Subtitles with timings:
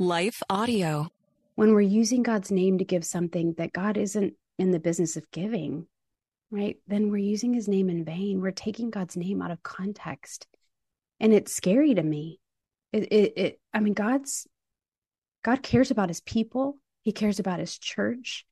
[0.00, 1.08] Life Audio.
[1.56, 5.28] When we're using God's name to give something that God isn't in the business of
[5.32, 5.88] giving,
[6.52, 6.76] right?
[6.86, 8.40] Then we're using his name in vain.
[8.40, 10.46] We're taking God's name out of context.
[11.18, 12.38] And it's scary to me.
[12.92, 14.46] It, it, it I mean, God's,
[15.42, 16.78] God cares about his people.
[17.02, 18.46] He cares about his church.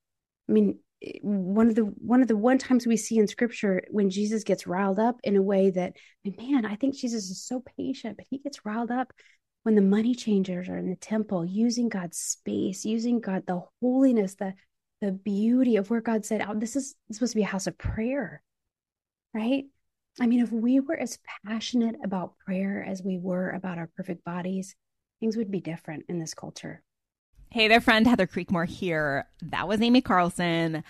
[0.48, 0.80] I mean,
[1.22, 4.66] one of the one of the one times we see in scripture when Jesus gets
[4.66, 5.92] riled up in a way that
[6.24, 9.12] man, I think Jesus is so patient, but he gets riled up
[9.66, 14.36] when the money changers are in the temple using God's space, using God the holiness,
[14.36, 14.54] the
[15.00, 17.76] the beauty of where God said, "Oh, this is supposed to be a house of
[17.76, 18.44] prayer."
[19.34, 19.64] Right?
[20.20, 24.24] I mean, if we were as passionate about prayer as we were about our perfect
[24.24, 24.76] bodies,
[25.18, 26.84] things would be different in this culture.
[27.50, 28.06] Hey there, friend.
[28.06, 29.26] Heather Creekmore here.
[29.42, 30.84] That was Amy Carlson.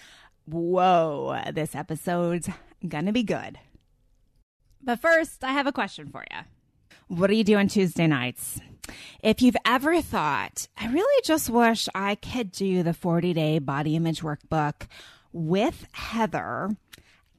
[0.44, 2.50] Whoa, this episode's
[2.86, 3.58] gonna be good.
[4.82, 6.40] But first, I have a question for you.
[7.08, 8.60] What do you do on Tuesday nights?
[9.22, 13.96] If you've ever thought, I really just wish I could do the 40 day body
[13.96, 14.86] image workbook
[15.32, 16.76] with Heather,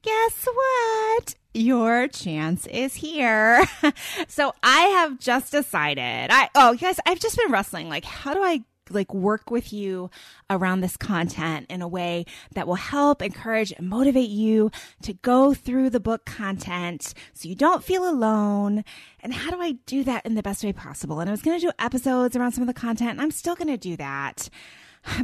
[0.02, 1.34] guess what?
[1.54, 3.64] Your chance is here.
[4.28, 6.28] so I have just decided.
[6.30, 10.10] I oh, guys, I've just been wrestling like how do I like work with you
[10.50, 14.70] around this content in a way that will help encourage and motivate you
[15.02, 18.84] to go through the book content so you don't feel alone.
[19.20, 21.20] And how do I do that in the best way possible?
[21.20, 23.54] And I was going to do episodes around some of the content and I'm still
[23.54, 24.48] going to do that.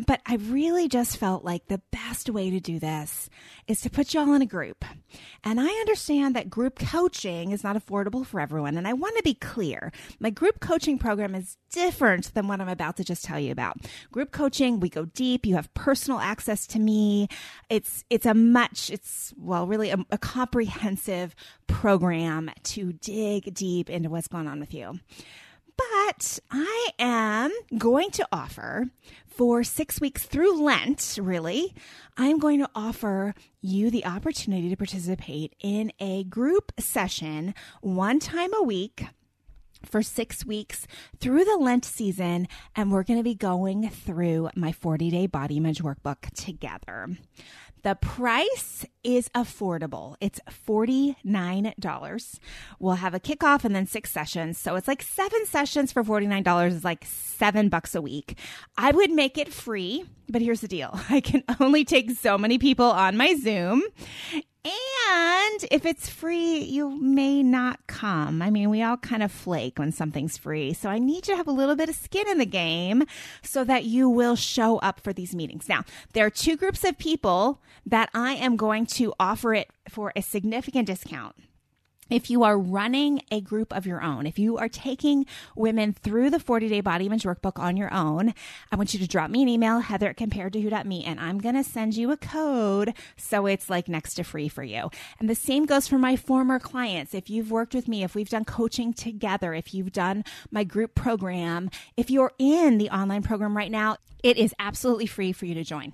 [0.06, 3.28] But I really just felt like the best way to do this
[3.66, 4.84] is to put y'all in a group.
[5.42, 8.76] And I understand that group coaching is not affordable for everyone.
[8.76, 9.92] And I want to be clear.
[10.18, 13.78] My group coaching program is different than what I'm about to just tell you about.
[14.10, 15.46] Group coaching, we go deep.
[15.46, 17.28] You have personal access to me.
[17.68, 21.34] It's, it's a much, it's, well, really a, a comprehensive
[21.66, 24.98] program to dig deep into what's going on with you.
[25.76, 28.86] But I am going to offer
[29.36, 31.74] for six weeks through Lent, really,
[32.16, 38.54] I'm going to offer you the opportunity to participate in a group session one time
[38.54, 39.06] a week
[39.84, 40.86] for six weeks
[41.18, 42.46] through the Lent season,
[42.76, 47.08] and we're going to be going through my 40 day body image workbook together.
[47.84, 50.16] The price is affordable.
[50.18, 52.38] It's $49.
[52.80, 54.56] We'll have a kickoff and then six sessions.
[54.56, 58.38] So it's like seven sessions for $49 is like seven bucks a week.
[58.78, 60.98] I would make it free, but here's the deal.
[61.10, 63.82] I can only take so many people on my Zoom
[64.64, 68.40] and if it's free, you may not come.
[68.40, 70.72] I mean, we all kind of flake when something's free.
[70.72, 73.04] So I need you to have a little bit of skin in the game
[73.42, 75.68] so that you will show up for these meetings.
[75.68, 80.12] Now, there are two groups of people that I am going to offer it for
[80.16, 81.36] a significant discount
[82.10, 85.26] if you are running a group of your own, if you are taking
[85.56, 88.34] women through the 40 day body image workbook on your own,
[88.70, 91.38] I want you to drop me an email, heather at compared to who.me, and I'm
[91.38, 94.90] going to send you a code so it's like next to free for you.
[95.18, 97.14] And the same goes for my former clients.
[97.14, 100.94] If you've worked with me, if we've done coaching together, if you've done my group
[100.94, 105.54] program, if you're in the online program right now, it is absolutely free for you
[105.54, 105.92] to join.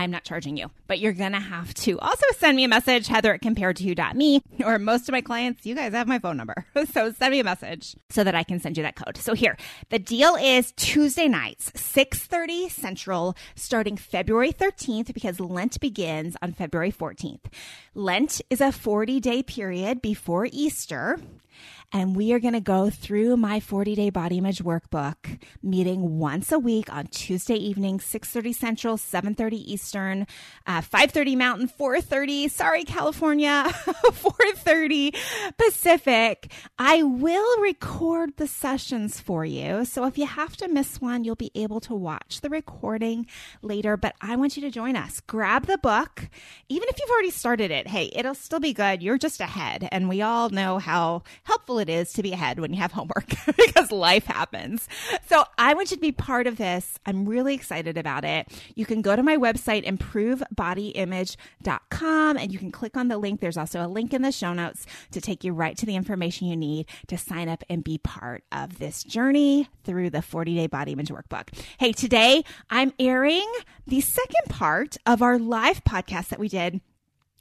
[0.00, 3.06] I'm not charging you, but you're going to have to also send me a message,
[3.06, 6.38] heather at compared to who.me, or most of my clients, you guys have my phone
[6.38, 6.64] number.
[6.92, 9.18] so send me a message so that I can send you that code.
[9.18, 9.58] So here,
[9.90, 16.92] the deal is Tuesday nights, 6.30 Central, starting February 13th because Lent begins on February
[16.92, 17.44] 14th.
[17.94, 21.18] Lent is a 40 day period before Easter
[21.92, 26.52] and we are going to go through my 40 day body image workbook meeting once
[26.52, 30.26] a week on Tuesday evening, 6.30 Central, 7.30 Eastern,
[30.66, 35.16] uh, 5.30 Mountain, 4.30, sorry, California, 4.30
[35.56, 36.52] Pacific.
[36.78, 39.84] I will record the sessions for you.
[39.84, 43.26] So if you have to miss one, you'll be able to watch the recording
[43.62, 45.20] later, but I want you to join us.
[45.20, 46.28] Grab the book.
[46.68, 49.02] Even if you've already started it, hey, it'll still be good.
[49.02, 49.88] You're just ahead.
[49.90, 53.28] And we all know how helpful it is to be ahead when you have homework
[53.56, 54.88] because life happens.
[55.28, 56.96] So I want you to be part of this.
[57.04, 58.46] I'm really excited about it.
[58.76, 63.40] You can go to my website, improvebodyimage.com, and you can click on the link.
[63.40, 66.46] There's also a link in the show notes to take you right to the information
[66.46, 70.68] you need to sign up and be part of this journey through the 40 day
[70.68, 71.48] body image workbook.
[71.78, 73.52] Hey, today I'm airing
[73.88, 76.80] the second part of our live podcast that we did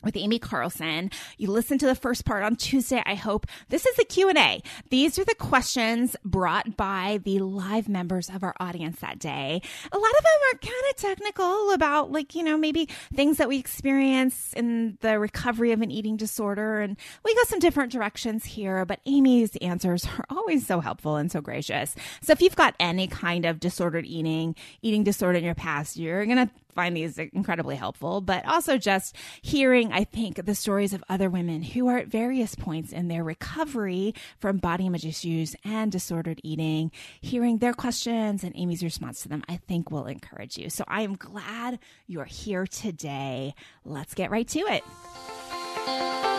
[0.04, 1.12] with Amy Carlson.
[1.38, 3.46] You listened to the first part on Tuesday, I hope.
[3.70, 4.62] This is the Q&A.
[4.90, 9.62] These are the questions brought by the live members of our audience that day.
[9.92, 13.48] A lot of them are kind of technical about like, you know, maybe things that
[13.48, 18.46] we experience in the recovery of an eating disorder and we go some different directions
[18.46, 21.96] here, but Amy's answers are always so helpful and so gracious.
[22.22, 26.26] So if you've got any kind of disordered eating, eating disorder in your past, you're
[26.26, 31.04] going to find these incredibly helpful, but also just hearing, I think, the stories of
[31.10, 35.92] other women who are at various points in their recovery from body image issues and
[35.92, 40.70] disordered eating, hearing their questions and Amy's response to them, I think will encourage you.
[40.70, 43.54] So I am glad you're here today.
[43.84, 46.39] Let's get right to it.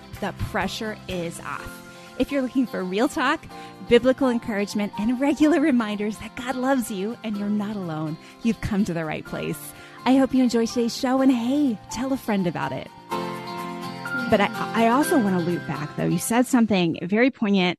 [0.21, 1.81] the pressure is off.
[2.19, 3.43] If you're looking for real talk,
[3.89, 8.85] biblical encouragement, and regular reminders that God loves you and you're not alone, you've come
[8.85, 9.73] to the right place.
[10.05, 12.87] I hope you enjoy today's show and hey, tell a friend about it.
[13.09, 16.05] But I, I also want to loop back though.
[16.05, 17.77] You said something very poignant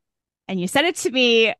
[0.49, 1.55] and you said it to me uh,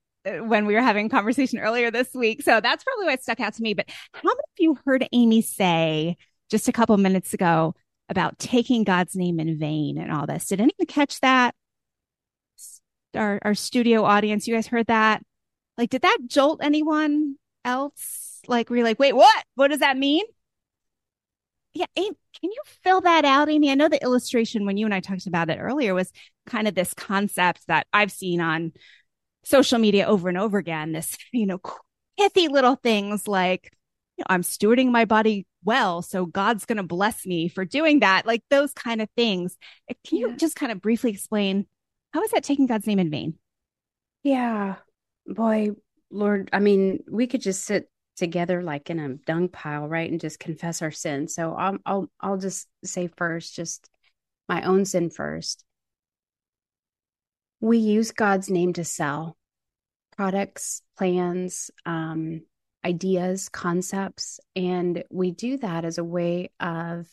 [0.45, 2.43] when we were having a conversation earlier this week.
[2.43, 3.75] So that's probably why it stuck out to me.
[3.75, 6.17] But how many of you heard Amy say
[6.51, 7.75] just a couple minutes ago
[8.13, 10.47] about taking God's name in vain and all this.
[10.47, 11.55] Did anyone catch that?
[13.15, 15.23] Our, our studio audience, you guys heard that?
[15.77, 18.41] Like, did that jolt anyone else?
[18.47, 19.45] Like, were like, wait, what?
[19.57, 20.25] What does that mean?
[21.75, 21.87] Yeah.
[21.97, 23.71] Amy, can you fill that out, Amy?
[23.71, 26.13] I know the illustration when you and I talked about it earlier was
[26.47, 28.73] kind of this concept that I've seen on
[29.45, 30.93] social media over and over again.
[30.93, 31.61] This, you know,
[32.19, 33.73] pithy little things like,
[34.17, 36.03] you know, I'm stewarding my body well.
[36.03, 38.27] So God's going to bless me for doing that.
[38.27, 39.57] Like those kind of things.
[40.07, 40.37] Can you yeah.
[40.37, 41.67] just kind of briefly explain
[42.13, 43.35] how is that taking God's name in vain?
[44.23, 44.77] Yeah.
[45.27, 45.71] Boy,
[46.11, 50.11] Lord, I mean, we could just sit together like in a dung pile, right?
[50.11, 51.29] And just confess our sin.
[51.29, 53.89] So I'll, I'll, I'll just say first, just
[54.49, 55.65] my own sin first.
[57.61, 59.37] We use God's name to sell
[60.17, 62.43] products, plans, um,
[62.85, 67.07] ideas, concepts, and we do that as a way of,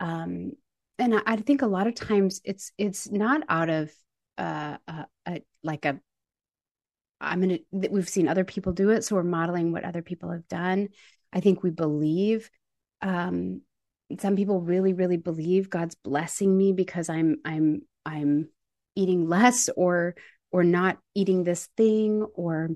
[0.00, 0.52] um,
[0.98, 3.92] and I, I think a lot of times it's it's not out of
[4.36, 6.00] uh, a, a like a
[7.20, 10.46] I'm gonna we've seen other people do it, so we're modeling what other people have
[10.48, 10.88] done.
[11.32, 12.50] I think we believe.
[13.02, 13.62] Um,
[14.18, 18.48] some people really, really believe God's blessing me because I'm I'm I'm
[18.94, 20.14] eating less or
[20.50, 22.70] or not eating this thing or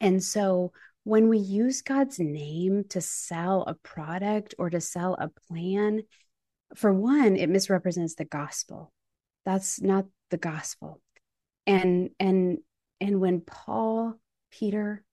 [0.00, 0.72] and so
[1.06, 6.02] when we use God's name to sell a product or to sell a plan,
[6.74, 8.92] for one, it misrepresents the gospel.
[9.44, 11.00] That's not the gospel.
[11.64, 12.58] And and
[13.00, 14.14] and when Paul,
[14.50, 15.04] Peter,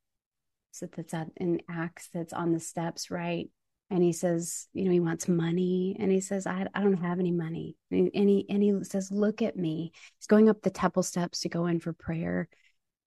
[0.72, 3.52] so that's in Acts, that's on the steps, right?
[3.92, 7.20] And he says, you know, he wants money, and he says, I, I don't have
[7.20, 7.76] any money.
[7.92, 9.92] And he, and he and he says, look at me.
[10.18, 12.50] He's going up the temple steps to go in for prayer,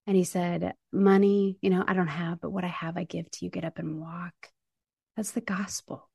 [0.07, 3.31] and he said, Money, you know, I don't have, but what I have, I give
[3.33, 3.51] to you.
[3.51, 4.35] Get up and walk.
[5.17, 6.09] That's the gospel.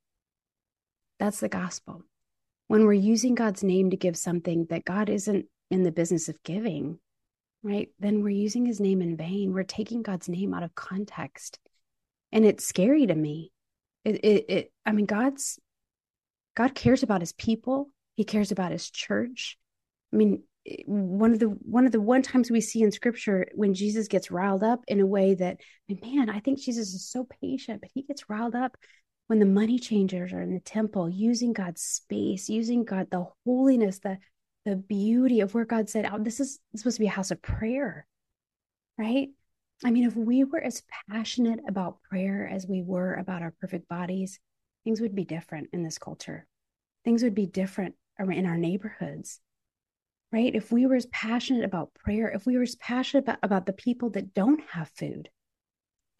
[1.19, 2.03] That's the gospel.
[2.67, 6.41] When we're using God's name to give something that God isn't in the business of
[6.43, 7.00] giving,
[7.63, 7.89] right?
[8.00, 9.53] Then we're using his name in vain.
[9.53, 11.60] We're taking God's name out of context.
[12.31, 13.51] And it's scary to me.
[14.05, 15.60] It, it, it I mean, God's,
[16.55, 17.89] God cares about his people.
[18.15, 19.57] He cares about his church.
[20.13, 23.48] I mean, Eh, one of the one of the one times we see in scripture
[23.56, 25.58] when Jesus gets riled up in a way that
[26.03, 28.77] man, I think Jesus is so patient, but he gets riled up
[29.27, 34.00] when the money changers are in the temple using God's space, using God the holiness,
[34.00, 34.18] the
[34.65, 37.41] the beauty of where God said, "Oh, this is supposed to be a house of
[37.41, 38.06] prayer."
[38.98, 39.30] Right?
[39.84, 43.88] I mean, if we were as passionate about prayer as we were about our perfect
[43.88, 44.39] bodies,
[44.84, 46.46] things would be different in this culture.
[47.03, 49.39] Things would be different in our neighborhoods
[50.31, 50.53] right?
[50.55, 53.73] If we were as passionate about prayer, if we were as passionate about, about the
[53.73, 55.29] people that don't have food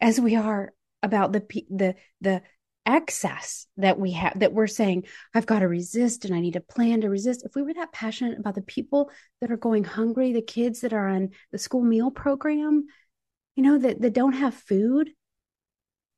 [0.00, 1.40] as we are about the
[1.70, 2.42] the the
[2.84, 5.04] excess that we have that we're saying
[5.34, 7.44] I've got to resist and I need a plan to resist.
[7.44, 10.92] If we were that passionate about the people that are going hungry, the kids that
[10.92, 12.86] are on the school meal program,
[13.56, 15.10] you know, that, that don't have food,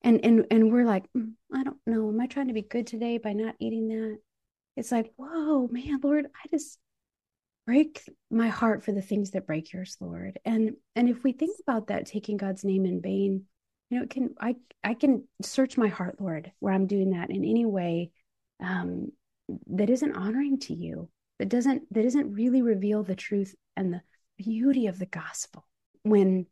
[0.03, 2.09] And and and we're like, mm, I don't know.
[2.09, 4.19] Am I trying to be good today by not eating that?
[4.77, 6.79] It's like, whoa, man, Lord, I just
[7.67, 10.39] break my heart for the things that break yours, Lord.
[10.45, 13.45] And and if we think about that, taking God's name in vain,
[13.91, 17.31] you know, it can I I can search my heart, Lord, where I'm doing that
[17.31, 18.11] in any way
[18.63, 19.13] um,
[19.69, 24.03] that isn't honoring to you, that doesn't that doesn't really reveal the truth and the
[24.37, 25.67] beauty of the gospel.
[26.03, 26.47] When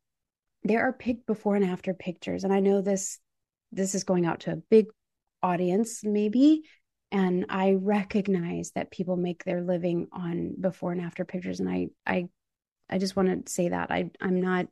[0.65, 3.19] there are pic before and after pictures, and I know this
[3.71, 4.87] this is going out to a big
[5.43, 6.63] audience, maybe,
[7.13, 11.89] and I recognize that people make their living on before and after pictures, and I
[12.07, 12.29] I
[12.91, 14.67] I just want to say that I I'm not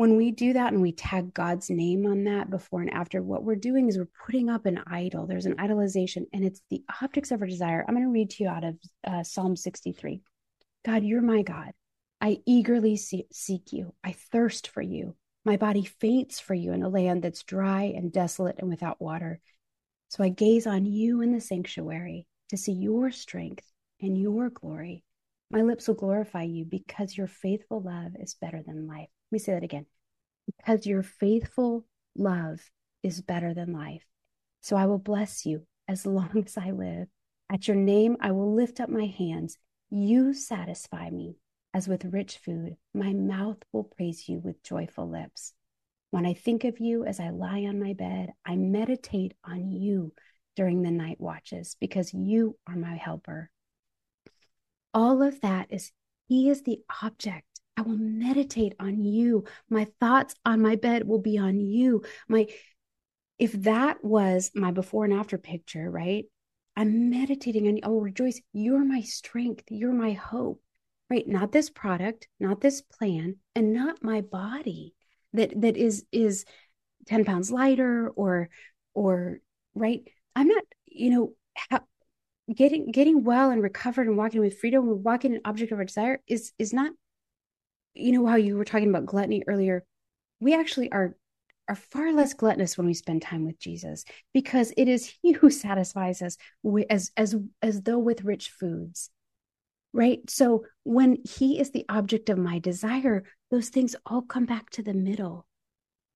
[0.00, 3.44] when we do that and we tag God's name on that before and after, what
[3.44, 5.26] we're doing is we're putting up an idol.
[5.26, 7.84] There's an idolization, and it's the objects of our desire.
[7.86, 10.22] I'm going to read to you out of uh, Psalm 63.
[10.86, 11.72] God, you're my God.
[12.18, 13.92] I eagerly see- seek you.
[14.02, 15.16] I thirst for you.
[15.44, 19.38] My body faints for you in a land that's dry and desolate and without water.
[20.10, 23.64] So I gaze on you in the sanctuary to see your strength
[24.00, 25.04] and your glory.
[25.52, 29.08] My lips will glorify you because your faithful love is better than life.
[29.30, 29.86] Let me say that again.
[30.46, 31.86] Because your faithful
[32.16, 32.58] love
[33.04, 34.04] is better than life.
[34.62, 37.06] So I will bless you as long as I live.
[37.48, 39.58] At your name, I will lift up my hands.
[39.90, 41.36] You satisfy me
[41.72, 42.76] as with rich food.
[42.92, 45.52] My mouth will praise you with joyful lips.
[46.10, 50.12] When I think of you as I lie on my bed, I meditate on you
[50.56, 53.50] during the night watches because you are my helper.
[54.92, 55.92] All of that is,
[56.28, 59.44] He is the object I will meditate on you.
[59.70, 62.02] My thoughts on my bed will be on you.
[62.28, 62.46] My
[63.38, 66.26] if that was my before and after picture, right?
[66.76, 67.82] I'm meditating on you.
[67.84, 68.38] Oh, rejoice.
[68.52, 69.64] You're my strength.
[69.70, 70.60] You're my hope.
[71.08, 71.26] Right?
[71.26, 74.94] Not this product, not this plan, and not my body
[75.34, 76.44] that that is is
[77.06, 78.48] 10 pounds lighter or
[78.94, 79.40] or
[79.74, 80.02] right.
[80.36, 81.84] I'm not, you know, ha-
[82.54, 85.84] getting getting well and recovered and walking with freedom and walking an object of our
[85.84, 86.92] desire is is not
[87.94, 89.84] you know how you were talking about gluttony earlier
[90.40, 91.16] we actually are
[91.68, 95.50] are far less gluttonous when we spend time with Jesus because it is he who
[95.50, 96.36] satisfies us
[96.88, 99.10] as as as though with rich foods
[99.92, 100.18] right?
[100.28, 104.82] So when he is the object of my desire those things all come back to
[104.82, 105.46] the middle.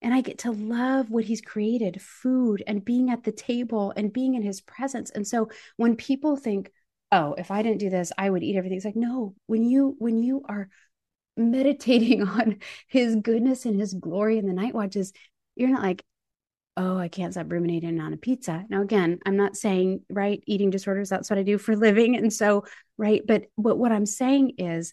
[0.03, 4.13] And i get to love what he's created food and being at the table and
[4.13, 5.11] being in his presence.
[5.11, 6.71] And so when people think
[7.13, 9.95] oh if i didn't do this i would eat everything it's like no when you
[9.99, 10.69] when you are
[11.37, 15.13] meditating on his goodness and his glory in the night watches,
[15.57, 16.05] you're not like,
[16.77, 18.65] oh, I can't stop ruminating on a pizza.
[18.69, 22.17] Now, again, I'm not saying, right, eating disorders, that's what I do for living.
[22.17, 22.65] And so,
[22.99, 24.93] right, but, but what I'm saying is,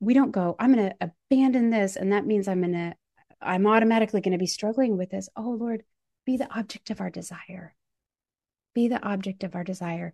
[0.00, 0.96] we don't go, I'm going to
[1.30, 1.94] abandon this.
[1.94, 2.94] And that means I'm going to,
[3.40, 5.28] I'm automatically going to be struggling with this.
[5.36, 5.84] Oh, Lord,
[6.26, 7.76] be the object of our desire.
[8.74, 10.12] Be the object of our desire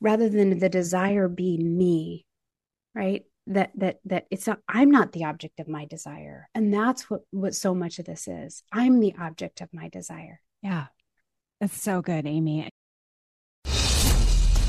[0.00, 2.26] rather than the desire be me,
[2.94, 3.24] right?
[3.50, 6.48] That that that it's not i'm not the object of my desire.
[6.54, 8.62] And that's what what so much of this is.
[8.72, 10.40] I'm the object of my desire.
[10.62, 10.86] Yeah.
[11.60, 12.70] That's so good amy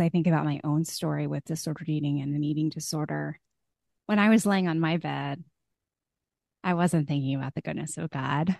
[0.00, 3.38] I think about my own story with disordered eating and an eating disorder.
[4.06, 5.44] When I was laying on my bed,
[6.64, 8.56] I wasn't thinking about the goodness of God.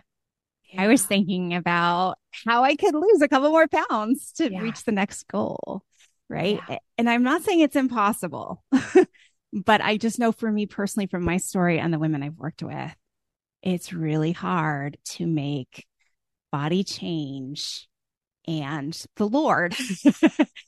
[0.73, 0.83] Yeah.
[0.83, 2.17] I was thinking about
[2.47, 4.61] how I could lose a couple more pounds to yeah.
[4.61, 5.83] reach the next goal.
[6.29, 6.61] Right.
[6.69, 6.79] Yeah.
[6.99, 8.63] And I'm not saying it's impossible,
[9.53, 12.63] but I just know for me personally, from my story and the women I've worked
[12.63, 12.95] with,
[13.63, 15.87] it's really hard to make
[16.53, 17.89] body change
[18.47, 19.75] and the Lord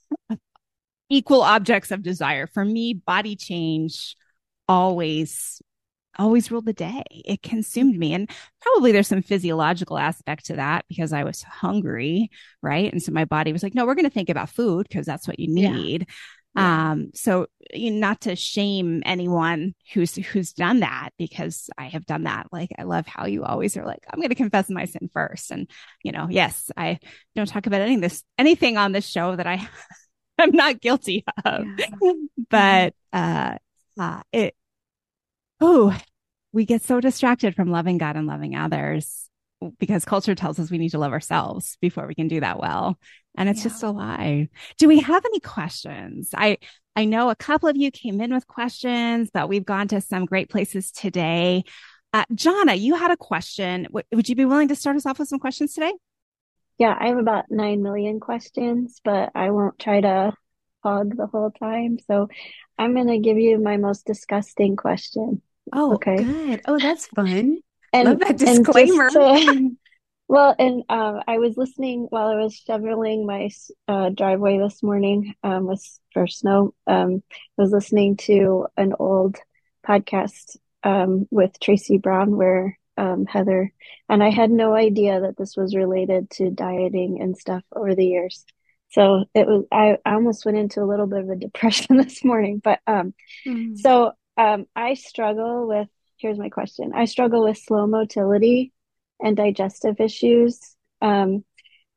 [1.11, 2.47] equal objects of desire.
[2.47, 4.17] For me, body change
[4.69, 5.61] always
[6.19, 7.03] always ruled the day.
[7.11, 8.13] It consumed me.
[8.15, 12.31] And probably there's some physiological aspect to that because I was hungry,
[12.63, 12.93] right?
[12.93, 15.27] And so my body was like, no, we're going to think about food because that's
[15.27, 16.07] what you need.
[16.09, 16.15] Yeah.
[16.57, 16.91] Yeah.
[16.91, 22.07] Um, so you know, not to shame anyone who's who's done that because I have
[22.07, 22.49] done that.
[22.51, 25.53] Like I love how you always are like, I'm going to confess my sin first,
[25.53, 25.71] and
[26.03, 26.99] you know, yes, I
[27.37, 29.69] don't talk about any this anything on this show that I
[30.43, 32.13] I'm not guilty of, yeah.
[32.49, 33.57] but uh,
[33.99, 34.55] uh, it
[35.61, 35.97] oh,
[36.53, 39.29] we get so distracted from loving God and loving others
[39.79, 42.99] because culture tells us we need to love ourselves before we can do that well.
[43.37, 43.71] And it's yeah.
[43.71, 44.49] just a lie.
[44.79, 46.31] Do we have any questions?
[46.35, 46.59] I,
[46.97, 50.25] I know a couple of you came in with questions, but we've gone to some
[50.25, 51.65] great places today.
[52.13, 53.85] Uh, Jonna, you had a question.
[53.85, 55.93] W- would you be willing to start us off with some questions today?
[56.81, 60.33] Yeah, I have about 9 million questions, but I won't try to
[60.83, 61.99] hog the whole time.
[62.07, 62.31] So
[62.79, 65.43] I'm going to give you my most disgusting question.
[65.75, 66.25] Oh, okay.
[66.25, 66.63] Good.
[66.65, 67.59] Oh, that's fun.
[67.93, 69.11] And, Love that disclaimer.
[69.15, 69.77] And
[70.29, 73.51] well, and uh, I was listening while I was shoveling my
[73.87, 76.73] uh, driveway this morning um, with for snow.
[76.87, 77.23] Um,
[77.59, 79.37] I was listening to an old
[79.87, 83.73] podcast um, with Tracy Brown where um, Heather
[84.09, 88.07] and I had no idea that this was related to dieting and stuff over the
[88.07, 88.45] years.
[88.91, 92.25] So it was I, I almost went into a little bit of a depression this
[92.25, 92.61] morning.
[92.63, 93.15] But um,
[93.47, 93.79] mm.
[93.79, 98.73] so um, I struggle with, here's my question I struggle with slow motility
[99.21, 100.59] and digestive issues.
[101.01, 101.45] Um,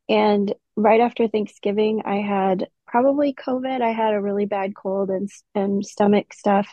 [0.09, 3.81] and right after Thanksgiving, I had probably COVID.
[3.81, 6.67] I had a really bad cold and, and stomach stuff.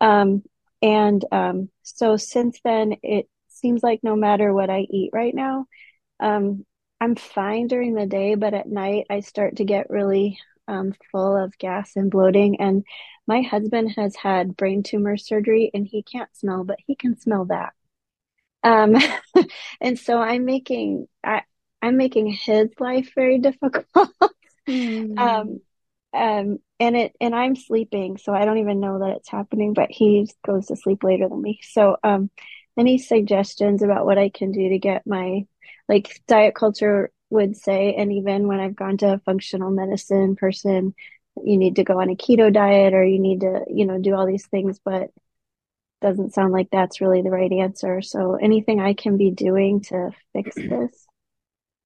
[0.00, 0.42] Um,
[0.82, 3.28] and um, so since then, it
[3.62, 5.66] seems like no matter what I eat right now,
[6.20, 6.66] um,
[7.00, 10.38] I'm fine during the day, but at night I start to get really
[10.68, 12.60] um, full of gas and bloating.
[12.60, 12.84] And
[13.26, 17.46] my husband has had brain tumor surgery and he can't smell, but he can smell
[17.46, 17.72] that.
[18.62, 18.96] Um,
[19.80, 21.42] and so I'm making, I,
[21.80, 24.10] I'm making his life very difficult.
[24.68, 25.18] mm.
[25.18, 25.60] um,
[26.14, 29.90] um, and it, and I'm sleeping, so I don't even know that it's happening, but
[29.90, 31.60] he goes to sleep later than me.
[31.62, 32.30] So, um,
[32.78, 35.46] any suggestions about what I can do to get my,
[35.88, 40.94] like diet culture would say, and even when I've gone to a functional medicine person,
[41.42, 44.14] you need to go on a keto diet or you need to, you know, do
[44.14, 45.10] all these things, but
[46.02, 48.02] doesn't sound like that's really the right answer.
[48.02, 51.06] So anything I can be doing to fix this?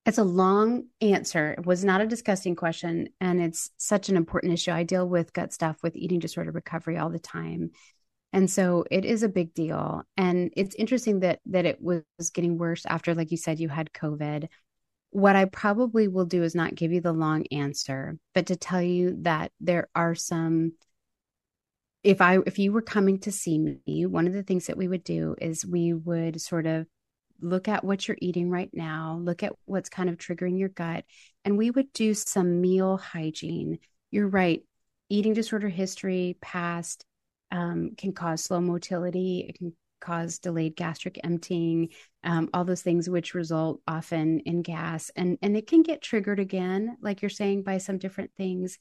[0.06, 1.52] It's a long answer.
[1.58, 3.08] It was not a disgusting question.
[3.20, 4.70] And it's such an important issue.
[4.70, 7.72] I deal with gut stuff with eating disorder recovery all the time.
[8.32, 10.02] And so it is a big deal.
[10.16, 13.92] And it's interesting that that it was getting worse after, like you said, you had
[13.92, 14.48] COVID
[15.16, 18.82] what I probably will do is not give you the long answer, but to tell
[18.82, 20.72] you that there are some
[22.02, 24.86] if I if you were coming to see me, one of the things that we
[24.88, 26.86] would do is we would sort of
[27.40, 31.06] look at what you're eating right now, look at what's kind of triggering your gut,
[31.46, 33.78] and we would do some meal hygiene.
[34.10, 34.64] You're right.
[35.08, 37.06] Eating disorder history, past,
[37.50, 39.46] um, can cause slow motility.
[39.48, 41.88] It can cause delayed gastric emptying,
[42.22, 45.10] um, all those things which result often in gas.
[45.16, 48.78] And, and it can get triggered again, like you're saying, by some different things.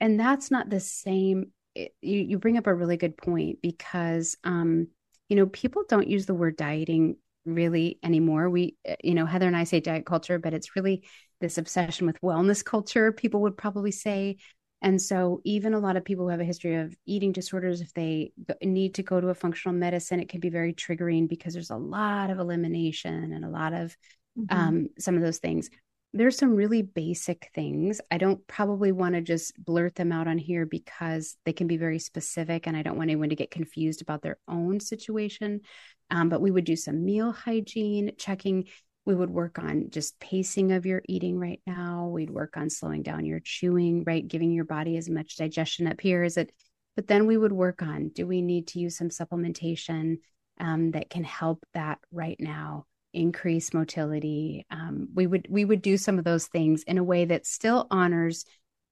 [0.00, 1.52] And that's not the same.
[1.74, 4.88] It, you, you bring up a really good point because, um,
[5.28, 8.50] you know, people don't use the word dieting really anymore.
[8.50, 11.04] We, you know, Heather and I say diet culture, but it's really
[11.40, 13.12] this obsession with wellness culture.
[13.12, 14.36] People would probably say,
[14.82, 17.94] and so, even a lot of people who have a history of eating disorders, if
[17.94, 21.70] they need to go to a functional medicine, it can be very triggering because there's
[21.70, 23.96] a lot of elimination and a lot of
[24.38, 24.56] mm-hmm.
[24.56, 25.70] um, some of those things.
[26.12, 28.00] There's some really basic things.
[28.10, 31.78] I don't probably want to just blurt them out on here because they can be
[31.78, 35.62] very specific, and I don't want anyone to get confused about their own situation.
[36.10, 38.66] Um, but we would do some meal hygiene, checking
[39.06, 42.08] we would work on just pacing of your eating right now.
[42.08, 44.26] We'd work on slowing down your chewing, right?
[44.26, 46.52] Giving your body as much digestion up here as it.
[46.96, 50.18] But then we would work on do we need to use some supplementation
[50.58, 55.96] um, that can help that right now increase motility um, we would we would do
[55.96, 58.44] some of those things in a way that still honors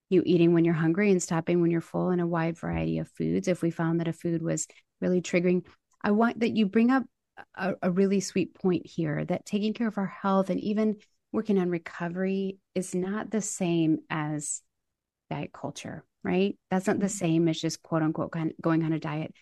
[0.08, 3.08] you eating when you're hungry and stopping when you're full in a wide variety of
[3.10, 4.66] foods if we found that a food was
[5.02, 5.62] really triggering
[6.02, 7.04] i want that you bring up
[7.54, 10.96] a, a really sweet point here that taking care of our health and even
[11.32, 14.62] working on recovery is not the same as
[15.30, 16.56] diet culture, right?
[16.70, 17.12] That's not the mm-hmm.
[17.12, 19.34] same as just quote unquote going on a diet.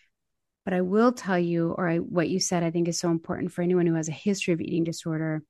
[0.64, 3.52] But I will tell you, or I, what you said, I think is so important
[3.52, 5.42] for anyone who has a history of eating disorder.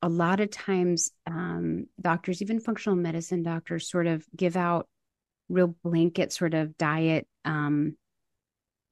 [0.00, 4.88] A lot of times, um, doctors, even functional medicine doctors, sort of give out
[5.48, 7.96] real blanket sort of diet um,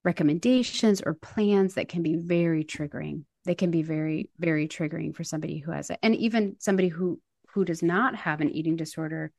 [0.07, 3.25] recommendations or plans that can be very triggering.
[3.45, 5.99] They can be very, very triggering for somebody who has it.
[6.03, 9.33] And even somebody who who does not have an eating disorder,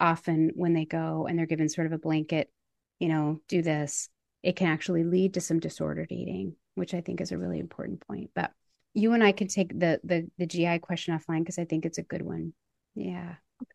[0.00, 2.50] often when they go and they're given sort of a blanket,
[3.00, 4.08] you know, do this,
[4.42, 8.00] it can actually lead to some disordered eating, which I think is a really important
[8.06, 8.30] point.
[8.34, 8.50] But
[8.94, 11.98] you and I can take the the the GI question offline because I think it's
[11.98, 12.54] a good one.
[12.94, 13.34] Yeah,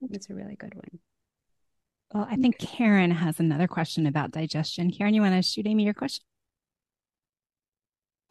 [0.09, 0.99] it's a really good one.
[2.11, 4.89] Well, I think Karen has another question about digestion.
[4.89, 6.25] Karen, you want to shoot Amy your question?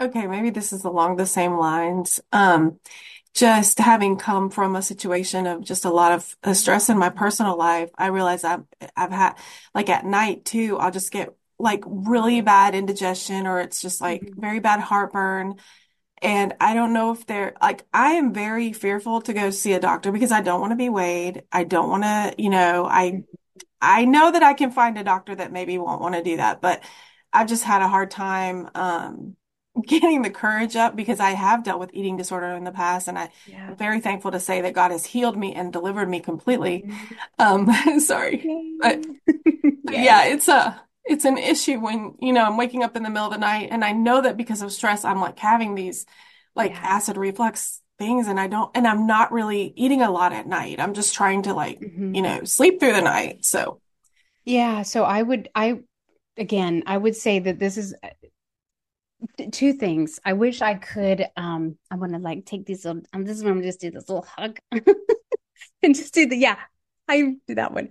[0.00, 2.20] Okay, maybe this is along the same lines.
[2.32, 2.78] Um,
[3.34, 7.10] just having come from a situation of just a lot of uh, stress in my
[7.10, 8.64] personal life, I realize I've
[8.96, 9.34] I've had
[9.74, 14.22] like at night too, I'll just get like really bad indigestion or it's just like
[14.24, 14.40] Mhm.
[14.40, 15.56] very bad heartburn.
[16.22, 19.80] And I don't know if they're like, I am very fearful to go see a
[19.80, 21.44] doctor because I don't want to be weighed.
[21.52, 23.22] I don't want to, you know, I
[23.80, 26.62] I know that I can find a doctor that maybe won't want to do that,
[26.62, 26.82] but
[27.32, 29.36] I've just had a hard time um
[29.82, 33.18] getting the courage up because I have dealt with eating disorder in the past and
[33.18, 33.68] I Yeah.
[33.68, 36.86] am very thankful to say that God has healed me and delivered me completely.
[36.86, 37.14] Mm-hmm.
[37.38, 37.68] Um
[38.00, 38.50] sorry.
[38.80, 39.06] But
[39.86, 43.10] but yeah, it's a it's an issue when, you know, I'm waking up in the
[43.10, 46.06] middle of the night and I know that because of stress, I'm like having these
[46.54, 46.82] like Yeah.
[46.82, 50.80] acid reflux things and I don't and I'm not really eating a lot at night.
[50.80, 52.14] I'm just trying to like, Mhm.
[52.14, 53.44] you know, sleep through the night.
[53.44, 53.80] So
[54.44, 55.80] Yeah, so I would I
[56.36, 57.94] again, I would say that this is
[59.52, 60.20] two things.
[60.24, 63.44] I wish I could um I want to like take these little um, this is
[63.44, 64.58] when I'm just do this little hug
[65.82, 66.58] and just do the yeah,
[67.08, 67.90] I do that one.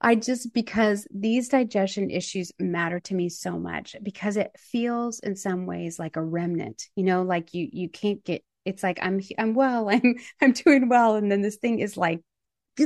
[0.00, 5.36] I just because these digestion issues matter to me so much because it feels in
[5.36, 9.20] some ways like a remnant, you know, like you you can't get it's like I'm
[9.38, 12.20] I'm well, I'm I'm doing well and then this thing is like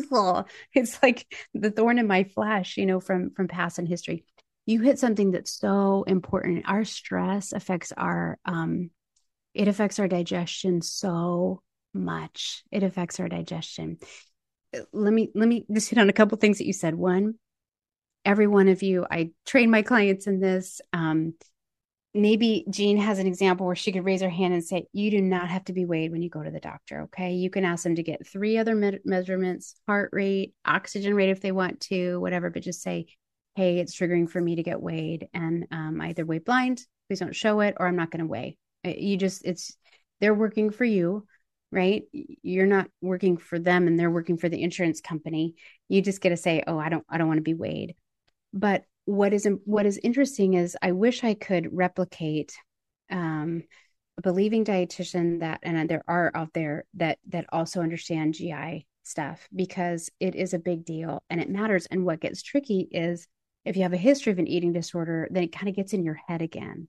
[0.74, 4.24] it's like the thorn in my flesh, you know, from from past and history.
[4.66, 6.64] You hit something that's so important.
[6.66, 8.90] Our stress affects our um
[9.52, 12.64] it affects our digestion so much.
[12.72, 13.98] It affects our digestion.
[14.92, 16.94] Let me let me just hit on a couple things that you said.
[16.94, 17.34] One,
[18.24, 20.80] every one of you, I train my clients in this.
[20.92, 21.34] Um
[22.14, 25.20] maybe Jean has an example where she could raise her hand and say, You do
[25.20, 27.02] not have to be weighed when you go to the doctor.
[27.02, 27.32] Okay.
[27.32, 31.40] You can ask them to get three other me- measurements heart rate, oxygen rate if
[31.40, 33.06] they want to, whatever, but just say,
[33.54, 35.28] Hey, it's triggering for me to get weighed.
[35.32, 38.26] And um, I either weigh blind, please don't show it, or I'm not going to
[38.26, 38.56] weigh.
[38.84, 39.76] Uh, You just, it's,
[40.20, 41.26] they're working for you,
[41.70, 42.02] right?
[42.12, 45.54] You're not working for them and they're working for the insurance company.
[45.88, 47.94] You just get to say, Oh, I don't, I don't want to be weighed.
[48.52, 52.54] But what is what is interesting is I wish I could replicate
[53.10, 53.64] um,
[54.18, 59.48] a believing dietitian that, and there are out there that that also understand GI stuff
[59.54, 61.86] because it is a big deal and it matters.
[61.86, 63.26] And what gets tricky is
[63.64, 66.04] if you have a history of an eating disorder, then it kind of gets in
[66.04, 66.88] your head again,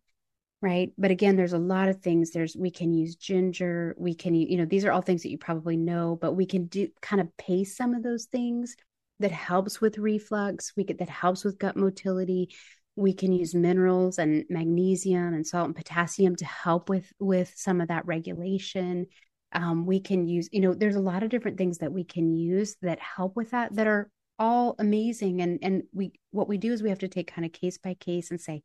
[0.61, 0.91] right?
[0.97, 2.31] But again, there's a lot of things.
[2.31, 5.37] There's we can use ginger, we can you know these are all things that you
[5.37, 8.75] probably know, but we can do kind of pace some of those things
[9.19, 10.73] that helps with reflux.
[10.75, 12.53] We get that helps with gut motility.
[12.97, 17.81] We can use minerals and magnesium and salt and potassium to help with with some
[17.81, 19.07] of that regulation.
[19.51, 22.33] Um, we can use, you know, there's a lot of different things that we can
[22.33, 25.41] use that help with that that are all amazing.
[25.41, 27.93] And and we what we do is we have to take kind of case by
[27.95, 28.63] case and say,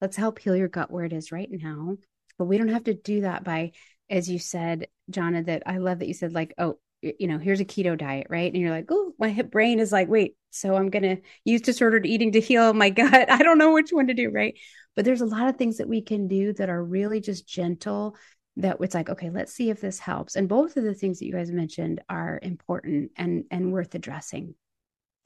[0.00, 1.96] let's help heal your gut where it is right now.
[2.38, 3.72] But we don't have to do that by,
[4.10, 7.60] as you said, Jonna, that I love that you said like, oh, you know, here's
[7.60, 8.52] a keto diet, right?
[8.52, 11.60] And you're like, oh, my hip brain is like, wait, so I'm going to use
[11.60, 13.30] disordered eating to heal my gut.
[13.30, 14.58] I don't know which one to do, right?
[14.94, 18.16] But there's a lot of things that we can do that are really just gentle
[18.56, 20.36] that it's like, okay, let's see if this helps.
[20.36, 24.54] And both of the things that you guys mentioned are important and and worth addressing.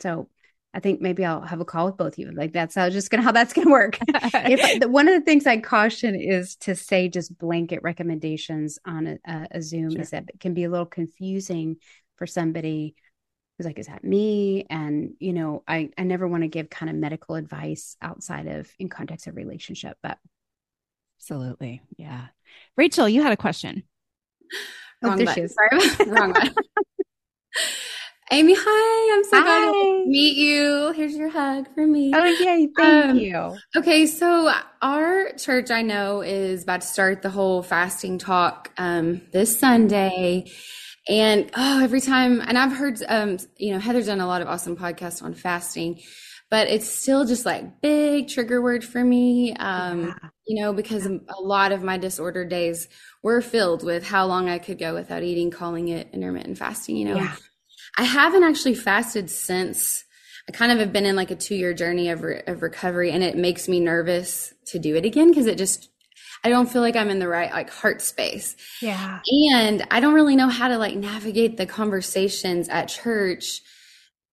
[0.00, 0.28] So
[0.74, 2.30] I think maybe I'll have a call with both of you.
[2.32, 3.98] Like that's how just gonna how that's gonna work.
[4.08, 8.78] if I, the, one of the things I caution is to say just blanket recommendations
[8.84, 10.02] on a, a, a Zoom Sure.
[10.02, 11.76] is that it can be a little confusing
[12.16, 12.94] for somebody
[13.56, 14.66] who's like, is that me?
[14.68, 18.70] And you know, I I never want to give kind of medical advice outside of
[18.78, 20.18] in context of relationship, but
[21.18, 21.80] Absolutely.
[21.96, 22.26] Yeah.
[22.76, 23.82] Rachel, you had a question.
[25.02, 25.34] oh, Wrong there button.
[25.34, 25.54] she is.
[25.54, 26.54] Sorry, wrong one.
[28.32, 29.16] Amy, hi.
[29.16, 30.92] I'm so glad to meet you.
[30.96, 32.12] Here's your hug for me.
[32.12, 32.68] Oh yay!
[32.76, 33.62] Thank Um, you.
[33.76, 39.20] Okay, so our church I know is about to start the whole fasting talk um,
[39.32, 40.50] this Sunday.
[41.08, 44.48] And oh, every time, and I've heard, um, you know, Heather's done a lot of
[44.48, 46.00] awesome podcasts on fasting,
[46.50, 49.54] but it's still just like big trigger word for me.
[49.54, 50.14] Um, Yeah.
[50.46, 52.88] you know, because a lot of my disorder days
[53.22, 57.04] were filled with how long I could go without eating, calling it intermittent fasting, you
[57.06, 57.16] know.
[57.16, 57.36] Yeah.
[57.96, 60.04] I haven't actually fasted since
[60.48, 63.10] I kind of have been in like a two year journey of, re- of recovery
[63.10, 65.88] and it makes me nervous to do it again because it just,
[66.44, 68.54] I don't feel like I'm in the right like heart space.
[68.80, 69.20] Yeah.
[69.48, 73.62] And I don't really know how to like navigate the conversations at church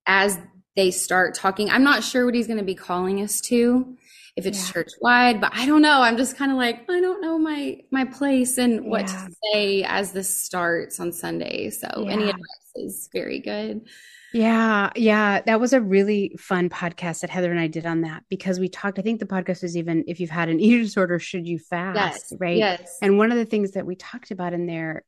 [0.06, 0.38] as
[0.76, 1.69] they start talking.
[1.69, 3.95] I'm not sure what he's going to be calling us to
[4.36, 4.73] if it's yeah.
[4.73, 6.02] church wide, but I don't know.
[6.02, 9.28] I'm just kind of like, I don't know my my place and what yeah.
[9.28, 11.69] to say as this starts on Sunday.
[11.69, 12.12] So yeah.
[12.12, 13.88] any advice is very good.
[14.33, 18.23] Yeah, yeah, that was a really fun podcast that Heather and I did on that
[18.29, 18.97] because we talked.
[18.97, 21.95] I think the podcast was even if you've had an eating disorder, should you fast?
[21.95, 22.57] Yes, right.
[22.57, 22.97] Yes.
[23.01, 25.03] And one of the things that we talked about in there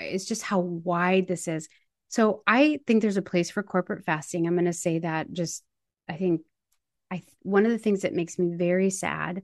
[0.00, 1.68] is just how wide this is.
[2.08, 4.46] So I think there's a place for corporate fasting.
[4.46, 5.62] I'm going to say that just
[6.08, 6.42] I think
[7.10, 9.42] I one of the things that makes me very sad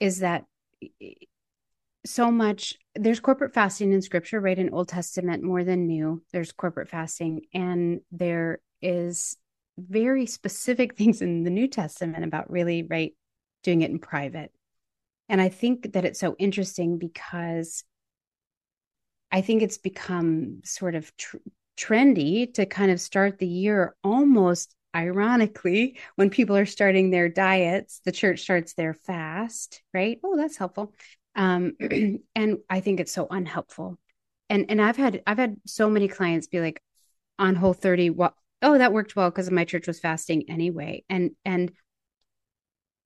[0.00, 0.44] is that
[2.04, 6.22] so much there's corporate fasting in scripture right in old testament more than new.
[6.32, 9.36] There's corporate fasting and there is
[9.78, 13.14] very specific things in the new testament about really right
[13.62, 14.52] doing it in private.
[15.28, 17.84] And i think that it's so interesting because
[19.30, 21.36] i think it's become sort of tr-
[21.76, 28.00] trendy to kind of start the year almost ironically when people are starting their diets
[28.04, 30.18] the church starts their fast right?
[30.24, 30.94] Oh that's helpful
[31.38, 31.72] um,
[32.34, 33.98] and I think it's so unhelpful.
[34.50, 36.82] And and I've had I've had so many clients be like
[37.38, 41.04] on whole 30, well, oh, that worked well because my church was fasting anyway.
[41.08, 41.70] And and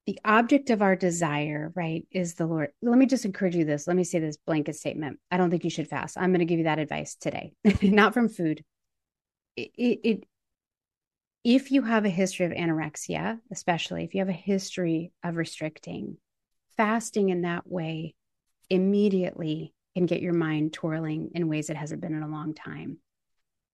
[0.06, 2.70] the object of our desire, right, is the Lord.
[2.80, 3.86] Let me just encourage you this.
[3.86, 5.20] Let me say this blanket statement.
[5.30, 6.18] I don't think you should fast.
[6.18, 8.64] I'm going to give you that advice today, not from food.
[9.56, 10.24] It, it, it,
[11.44, 16.16] if you have a history of anorexia, especially if you have a history of restricting,
[16.76, 18.14] fasting in that way
[18.72, 22.96] immediately can get your mind twirling in ways it hasn't been in a long time.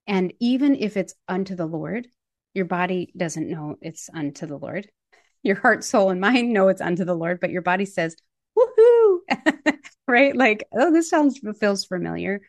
[0.08, 2.08] And even if it's unto the Lord,
[2.52, 4.90] your body doesn't know it's unto the Lord.
[5.44, 8.16] Your heart, soul, and mind know it's unto the Lord, but your body says,
[8.58, 9.18] woohoo,
[10.08, 10.34] right?
[10.34, 12.40] Like, oh, this sounds feels familiar.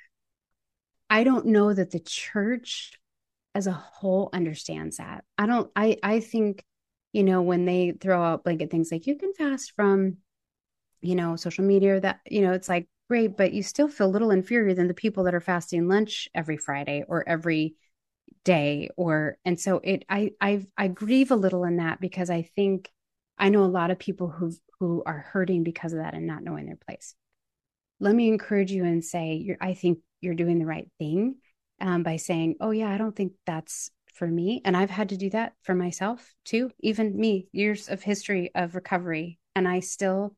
[1.07, 2.93] I don't know that the church
[3.53, 5.23] as a whole understands that.
[5.37, 6.65] I don't, I, I think,
[7.13, 10.17] you know, when they throw out blanket things like you can fast from
[11.01, 14.09] you know, social media that, you know, it's like great, but you still feel a
[14.09, 17.75] little inferior than the people that are fasting lunch every Friday or every
[18.43, 22.43] day or and so it I I I grieve a little in that because I
[22.55, 22.89] think
[23.37, 26.43] I know a lot of people who who are hurting because of that and not
[26.43, 27.15] knowing their place.
[27.99, 31.35] Let me encourage you and say I think you're doing the right thing
[31.81, 35.17] um, by saying, "Oh yeah, I don't think that's for me." And I've had to
[35.17, 36.71] do that for myself too.
[36.79, 40.35] Even me, years of history of recovery, and I still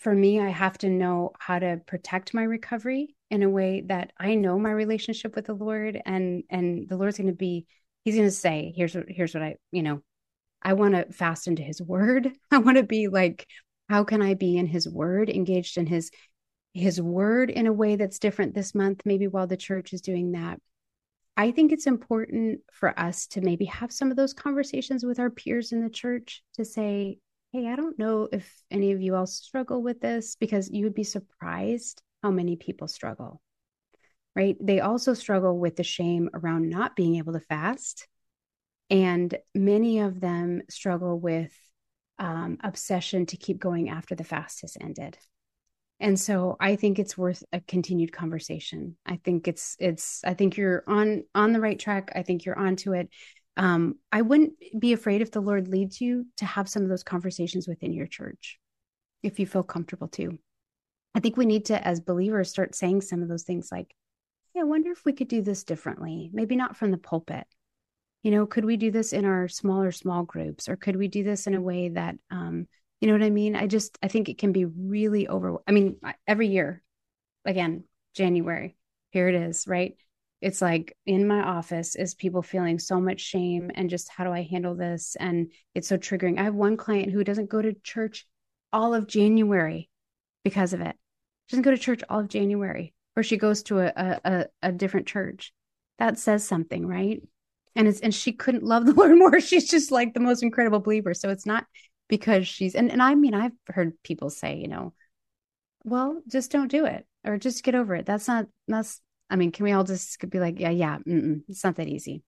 [0.00, 4.12] for me, I have to know how to protect my recovery in a way that
[4.18, 7.66] I know my relationship with the Lord and and the Lord's going to be
[8.04, 10.02] he's going to say here's what here's what I you know
[10.62, 12.32] I want to fast into his word.
[12.50, 13.46] I want to be like
[13.90, 16.10] how can I be in his word engaged in his
[16.72, 20.32] his word in a way that's different this month maybe while the church is doing
[20.32, 20.60] that.
[21.36, 25.30] I think it's important for us to maybe have some of those conversations with our
[25.30, 27.18] peers in the church to say
[27.52, 30.94] Hey, I don't know if any of you else struggle with this because you would
[30.94, 33.40] be surprised how many people struggle,
[34.36, 34.56] right?
[34.60, 38.06] They also struggle with the shame around not being able to fast.
[38.88, 41.52] And many of them struggle with
[42.18, 45.18] um, obsession to keep going after the fast has ended.
[45.98, 48.96] And so I think it's worth a continued conversation.
[49.04, 52.10] I think it's it's I think you're on on the right track.
[52.14, 53.10] I think you're onto it
[53.56, 57.02] um, I wouldn't be afraid if the Lord leads you to have some of those
[57.02, 58.58] conversations within your church,
[59.22, 60.38] if you feel comfortable to.
[61.14, 63.94] I think we need to, as believers, start saying some of those things like,
[64.54, 66.30] "Yeah, I wonder if we could do this differently.
[66.32, 67.46] Maybe not from the pulpit.
[68.22, 71.24] You know, could we do this in our smaller small groups, or could we do
[71.24, 72.68] this in a way that, um,
[73.00, 73.56] you know what I mean?
[73.56, 75.56] I just I think it can be really over.
[75.66, 76.82] I mean, every year,
[77.44, 77.84] again,
[78.14, 78.76] January,
[79.10, 79.96] here it is, right?
[80.40, 84.32] It's like in my office is people feeling so much shame and just how do
[84.32, 85.16] I handle this?
[85.20, 86.38] And it's so triggering.
[86.38, 88.26] I have one client who doesn't go to church
[88.72, 89.90] all of January
[90.42, 90.96] because of it.
[91.46, 94.72] She doesn't go to church all of January, or she goes to a, a, a
[94.72, 95.52] different church.
[95.98, 97.20] That says something, right?
[97.76, 99.40] And it's and she couldn't love the Lord more.
[99.40, 101.12] She's just like the most incredible believer.
[101.12, 101.66] So it's not
[102.08, 104.94] because she's and, and I mean I've heard people say, you know,
[105.84, 108.06] well, just don't do it or just get over it.
[108.06, 109.00] That's not that's
[109.30, 112.22] I mean, can we all just be like, yeah, yeah, it's not that easy.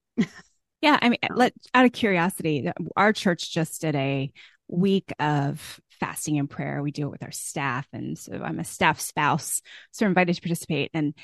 [0.80, 4.32] yeah, I mean, let out of curiosity, our church just did a
[4.68, 6.82] week of fasting and prayer.
[6.82, 10.36] We do it with our staff, and so I'm a staff spouse, so we're invited
[10.36, 10.90] to participate.
[10.94, 11.14] And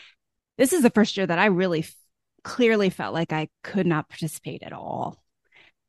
[0.57, 1.95] this is the first year that I really f-
[2.43, 5.23] clearly felt like I could not participate at all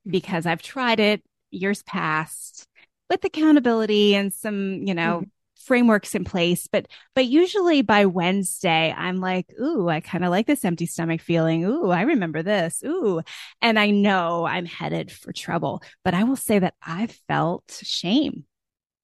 [0.08, 2.67] because I've tried it years past
[3.10, 5.30] with accountability and some, you know, mm-hmm.
[5.69, 6.65] Frameworks in place.
[6.65, 11.21] But, but usually by Wednesday, I'm like, Ooh, I kind of like this empty stomach
[11.21, 11.63] feeling.
[11.63, 12.82] Ooh, I remember this.
[12.84, 13.21] Ooh.
[13.62, 18.45] And I know I'm headed for trouble, but I will say that I felt shame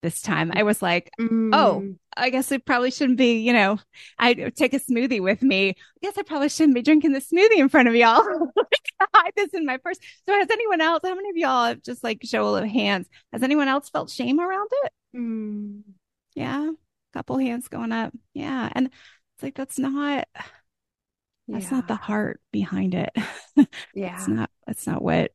[0.01, 0.51] this time.
[0.55, 1.97] I was like, oh, mm.
[2.17, 3.77] I guess it probably shouldn't be, you know,
[4.17, 5.69] I take a smoothie with me.
[5.69, 8.23] I guess I probably shouldn't be drinking the smoothie in front of y'all.
[9.13, 9.97] hide this in my purse.
[10.27, 13.07] So has anyone else, how many of y'all have just like show of hands?
[13.31, 14.93] Has anyone else felt shame around it?
[15.15, 15.81] Mm.
[16.35, 16.71] Yeah.
[17.13, 18.13] Couple hands going up.
[18.33, 18.69] Yeah.
[18.71, 20.27] And it's like, that's not,
[21.47, 21.69] that's yeah.
[21.71, 23.11] not the heart behind it.
[23.93, 24.15] yeah.
[24.15, 25.31] It's not, it's not what,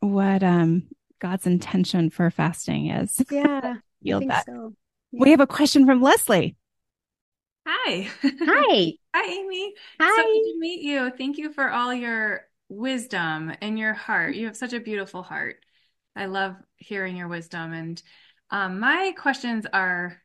[0.00, 3.22] what, um, God's intention for fasting is.
[3.30, 3.76] Yeah.
[4.00, 4.46] Yield that.
[4.46, 4.74] So.
[5.12, 5.20] Yeah.
[5.22, 6.56] We have a question from Leslie.
[7.66, 8.08] Hi.
[8.22, 8.92] Hi.
[9.14, 9.74] Hi, Amy.
[10.00, 10.16] Hi.
[10.16, 11.10] So good to meet you.
[11.16, 14.36] Thank you for all your wisdom and your heart.
[14.36, 15.56] You have such a beautiful heart.
[16.14, 17.72] I love hearing your wisdom.
[17.72, 18.00] And
[18.50, 20.16] um, my questions are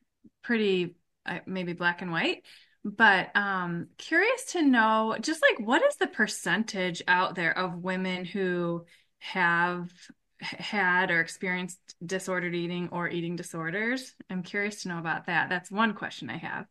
[0.43, 2.43] pretty uh, maybe black and white,
[2.83, 8.25] but um, curious to know just like what is the percentage out there of women
[8.25, 8.85] who
[9.19, 9.91] have
[10.39, 14.13] had or experienced disordered eating or eating disorders?
[14.29, 15.49] I'm curious to know about that.
[15.49, 16.65] That's one question I have.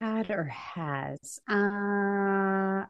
[0.00, 1.40] Had or has?
[1.48, 2.86] Uh,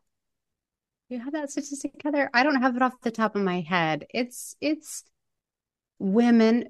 [1.08, 2.30] you have that statistic, Heather?
[2.32, 4.06] I don't have it off the top of my head.
[4.14, 5.02] It's it's
[5.98, 6.68] women.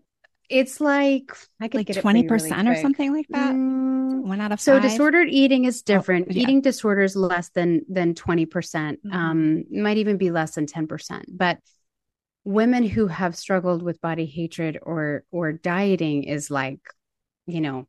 [0.51, 3.55] It's like I could like twenty percent really or something like that.
[3.55, 4.83] Mm, One out of so five.
[4.83, 6.27] disordered eating is oh, different.
[6.29, 6.43] Oh, yeah.
[6.43, 8.99] Eating disorders less than than twenty percent.
[9.07, 9.17] Mm-hmm.
[9.17, 11.59] Um, might even be less than ten percent, but
[12.45, 16.81] women who have struggled with body hatred or or dieting is like
[17.47, 17.87] you know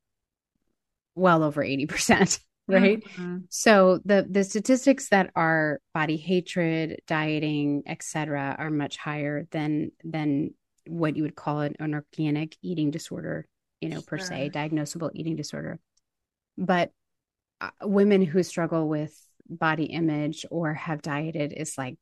[1.15, 3.39] well over 80% right mm-hmm.
[3.49, 10.51] so the the statistics that are body hatred dieting etc are much higher than than
[10.87, 13.47] what you would call an, an organic eating disorder
[13.81, 15.79] you know per se diagnosable eating disorder.
[16.57, 16.91] But
[17.59, 19.13] uh, women who struggle with
[19.49, 21.97] body image or have dieted is like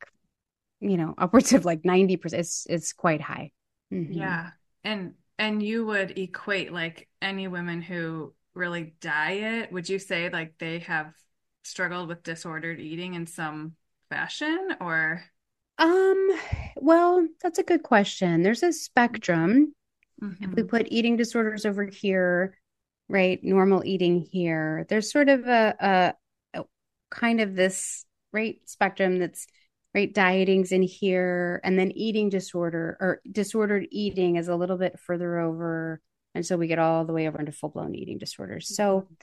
[0.82, 3.52] you know upwards of like 90% it's it's quite high.
[3.92, 4.14] Mm-hmm.
[4.14, 4.50] yeah.
[4.84, 10.54] And and you would equate like any women who really diet would you say like
[10.60, 11.14] they have
[11.64, 13.74] struggled with disordered eating in some
[14.10, 15.24] fashion or
[15.80, 16.30] um
[16.76, 19.74] well that's a good question there's a spectrum
[20.22, 20.44] mm-hmm.
[20.44, 22.58] if we put eating disorders over here
[23.08, 25.76] right normal eating here there's sort of a,
[26.54, 26.64] a, a
[27.10, 29.48] kind of this right spectrum that's
[29.96, 35.00] right dieting's in here and then eating disorder or disordered eating is a little bit
[35.00, 36.02] further over
[36.36, 39.14] and so we get all the way over into full-blown eating disorders so mm-hmm.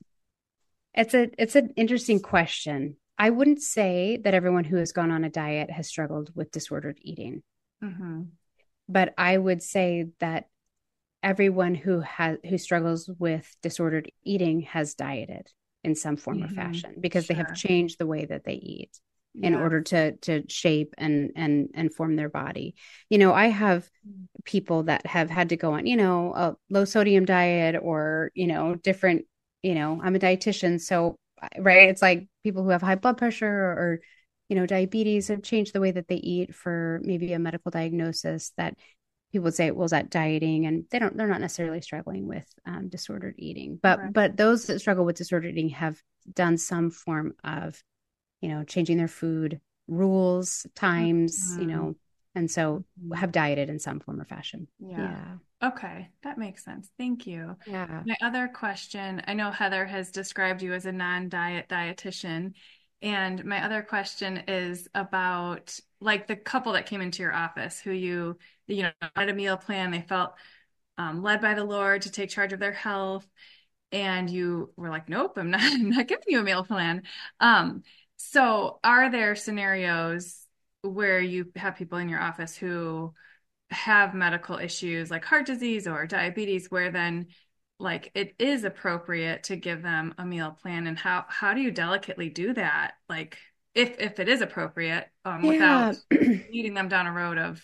[0.94, 5.24] it's a it's an interesting question i wouldn't say that everyone who has gone on
[5.24, 7.42] a diet has struggled with disordered eating
[7.82, 8.22] mm-hmm.
[8.88, 10.48] but i would say that
[11.22, 15.48] everyone who has who struggles with disordered eating has dieted
[15.82, 16.52] in some form mm-hmm.
[16.52, 17.34] or fashion because sure.
[17.34, 19.00] they have changed the way that they eat
[19.42, 22.74] in order to to shape and and and form their body
[23.10, 23.88] you know i have
[24.44, 28.46] people that have had to go on you know a low sodium diet or you
[28.46, 29.26] know different
[29.62, 31.18] you know i'm a dietitian so
[31.58, 34.00] right it's like people who have high blood pressure or,
[34.48, 38.52] you know diabetes have changed the way that they eat for maybe a medical diagnosis
[38.56, 38.76] that
[39.32, 42.46] people would say well is that dieting and they don't they're not necessarily struggling with
[42.64, 44.12] um, disordered eating but right.
[44.12, 46.00] but those that struggle with disordered eating have
[46.32, 47.82] done some form of
[48.40, 51.60] you know, changing their food rules, times, mm-hmm.
[51.60, 51.96] you know,
[52.36, 54.68] and so have dieted in some form or fashion.
[54.78, 55.00] Yeah.
[55.00, 55.68] yeah.
[55.68, 56.90] Okay, that makes sense.
[56.98, 57.56] Thank you.
[57.66, 58.02] Yeah.
[58.06, 62.52] My other question I know Heather has described you as a non diet dietitian.
[63.00, 67.90] And my other question is about like the couple that came into your office who
[67.90, 69.90] you, you know, had a meal plan.
[69.90, 70.34] They felt
[70.98, 73.26] um, led by the Lord to take charge of their health.
[73.92, 77.02] And you were like, nope, I'm not, I'm not giving you a meal plan.
[77.40, 77.82] Um,
[78.18, 80.45] so, are there scenarios
[80.88, 83.12] where you have people in your office who
[83.70, 87.26] have medical issues like heart disease or diabetes where then
[87.78, 91.70] like it is appropriate to give them a meal plan and how how do you
[91.70, 93.36] delicately do that like
[93.74, 95.50] if if it is appropriate um, yeah.
[95.50, 95.96] without
[96.52, 97.60] leading them down a road of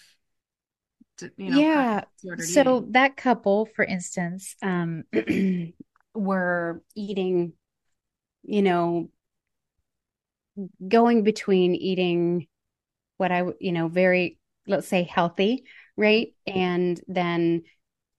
[1.37, 2.05] you know yeah
[2.39, 2.93] so eating.
[2.93, 5.05] that couple for instance um
[6.15, 7.53] were eating
[8.43, 9.09] you know
[10.87, 12.47] going between eating
[13.17, 15.65] what I, you know, very, let's say healthy,
[15.97, 16.29] right?
[16.47, 17.63] And then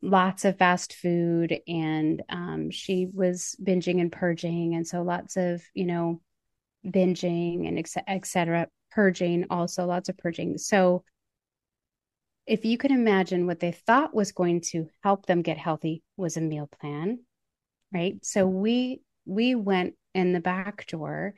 [0.02, 1.58] lots of fast food.
[1.68, 4.76] And um, she was binging and purging.
[4.76, 6.22] And so lots of, you know,
[6.86, 8.68] binging and etc.
[8.92, 10.58] purging also lots of purging.
[10.58, 11.04] So
[12.46, 16.36] if you can imagine what they thought was going to help them get healthy was
[16.36, 17.20] a meal plan,
[17.94, 18.16] right?
[18.24, 21.36] So we we went in the back door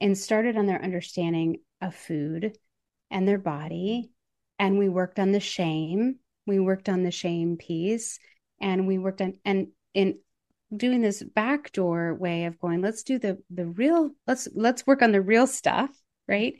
[0.00, 2.56] and started on their understanding of food
[3.10, 4.10] and their body
[4.58, 6.16] and we worked on the shame.
[6.46, 8.18] We worked on the shame piece
[8.60, 10.18] and we worked on and in
[10.76, 15.12] doing this backdoor way of going let's do the the real let's let's work on
[15.12, 15.90] the real stuff
[16.26, 16.54] right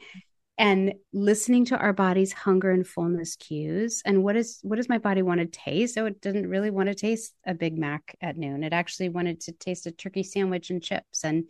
[0.57, 4.96] and listening to our body's hunger and fullness cues and what is what does my
[4.96, 8.38] body want to taste so it didn't really want to taste a big mac at
[8.38, 11.44] noon it actually wanted to taste a turkey sandwich and chips and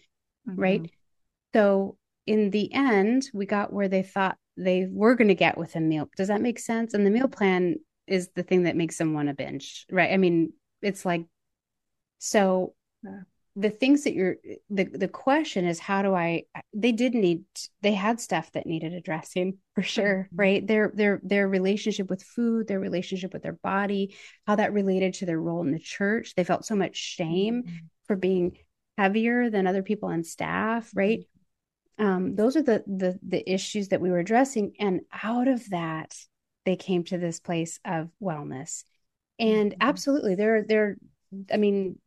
[0.49, 0.61] mm-hmm.
[0.61, 0.90] right
[1.55, 1.96] so
[2.26, 5.80] in the end we got where they thought they were going to get with a
[5.80, 6.09] meal.
[6.16, 6.94] Does that make sense?
[6.94, 10.12] And the meal plan is the thing that makes them want to binge right?
[10.12, 10.52] I mean
[10.82, 11.24] it's like
[12.18, 13.20] so yeah.
[13.56, 14.36] the things that you're
[14.70, 17.44] the the question is how do i they did need
[17.82, 20.40] they had stuff that needed addressing for sure mm-hmm.
[20.40, 20.66] right?
[20.66, 25.26] Their their their relationship with food their relationship with their body how that related to
[25.26, 26.34] their role in the church.
[26.34, 27.76] They felt so much shame mm-hmm.
[28.06, 28.59] for being
[28.96, 31.24] heavier than other people on staff right
[31.99, 36.14] um, those are the the the issues that we were addressing and out of that
[36.64, 38.84] they came to this place of wellness
[39.38, 39.88] and mm-hmm.
[39.88, 40.96] absolutely they're they're
[41.53, 41.99] i mean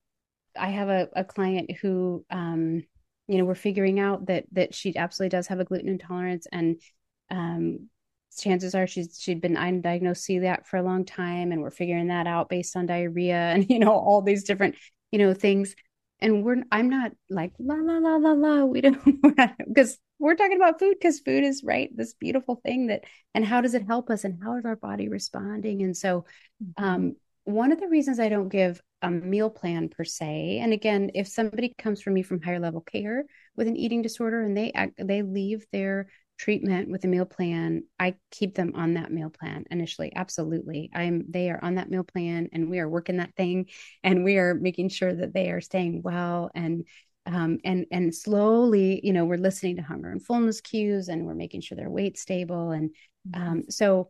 [0.57, 2.83] I have a, a client who, um,
[3.27, 6.81] you know, we're figuring out that that she absolutely does have a gluten intolerance, and
[7.29, 7.89] um,
[8.37, 12.27] chances are she's she'd been undiagnosed celiac for a long time, and we're figuring that
[12.27, 14.75] out based on diarrhea and you know all these different
[15.11, 15.75] you know things.
[16.21, 18.65] And we're I'm not like la la la la la.
[18.65, 19.01] We don't
[19.67, 23.03] because we're talking about food because food is right this beautiful thing that
[23.33, 26.25] and how does it help us and how is our body responding and so
[26.63, 26.83] mm-hmm.
[26.83, 31.11] um, one of the reasons I don't give a meal plan per se, and again,
[31.15, 34.71] if somebody comes from me from higher level care with an eating disorder and they
[34.97, 36.07] they leave their
[36.41, 40.11] treatment with a meal plan, I keep them on that meal plan initially.
[40.15, 40.89] Absolutely.
[40.91, 43.67] I'm they are on that meal plan and we are working that thing
[44.03, 46.87] and we are making sure that they are staying well and
[47.27, 51.35] um, and and slowly, you know, we're listening to hunger and fullness cues and we're
[51.35, 52.71] making sure their weight's stable.
[52.71, 52.89] And
[53.29, 53.41] mm-hmm.
[53.41, 54.09] um, so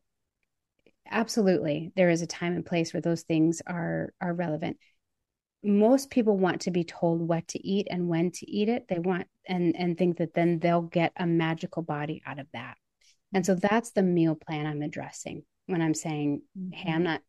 [1.09, 4.77] absolutely there is a time and place where those things are are relevant
[5.63, 8.87] most people want to be told what to eat and when to eat it.
[8.87, 12.77] They want and and think that then they'll get a magical body out of that.
[13.33, 16.41] And so that's the meal plan i'm addressing when i'm saying
[16.73, 17.03] hey i'm mm-hmm.
[17.03, 17.21] not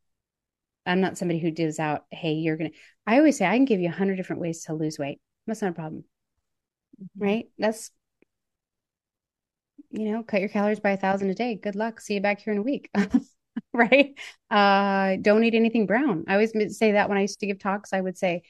[0.86, 2.70] i'm not somebody who gives out hey you're gonna
[3.06, 5.20] i always say i can give you a hundred different ways to lose weight.
[5.46, 6.04] That's not a problem.
[7.00, 7.24] Mm-hmm.
[7.24, 7.48] right?
[7.58, 7.90] That's
[9.90, 11.54] you know cut your calories by a thousand a day.
[11.54, 12.00] Good luck.
[12.00, 12.90] See you back here in a week
[13.72, 14.18] right?
[14.50, 16.24] Uh, don't eat anything brown.
[16.28, 18.42] I always say that when I used to give talks, I would say,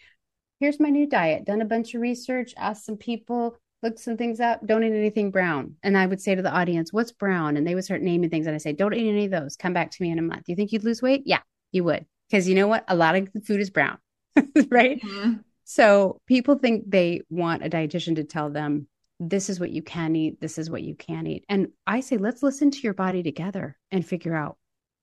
[0.61, 4.41] here's my new diet, done a bunch of research, asked some people, looked some things
[4.41, 5.75] up, don't eat anything brown.
[5.83, 7.57] And I would say to the audience, what's brown?
[7.57, 8.47] And they would start naming things.
[8.47, 9.57] And I say, don't eat any of those.
[9.57, 10.45] Come back to me in a month.
[10.45, 11.23] Do You think you'd lose weight?
[11.27, 11.41] Yeah,
[11.73, 12.07] you would.
[12.31, 12.85] Because you know what?
[12.89, 13.99] A lot of the food is brown,
[14.71, 15.01] right?
[15.03, 15.33] Mm-hmm.
[15.65, 18.87] So people think they want a dietitian to tell them,
[19.19, 21.45] this is what you can eat, this is what you can eat.
[21.49, 24.57] And I say, let's listen to your body together and figure out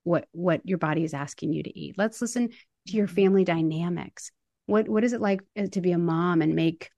[0.03, 1.95] what what your body is asking you to eat.
[1.97, 3.15] Let's listen to your mm-hmm.
[3.15, 4.31] family dynamics.
[4.65, 6.89] What what is it like uh, to be a mom and make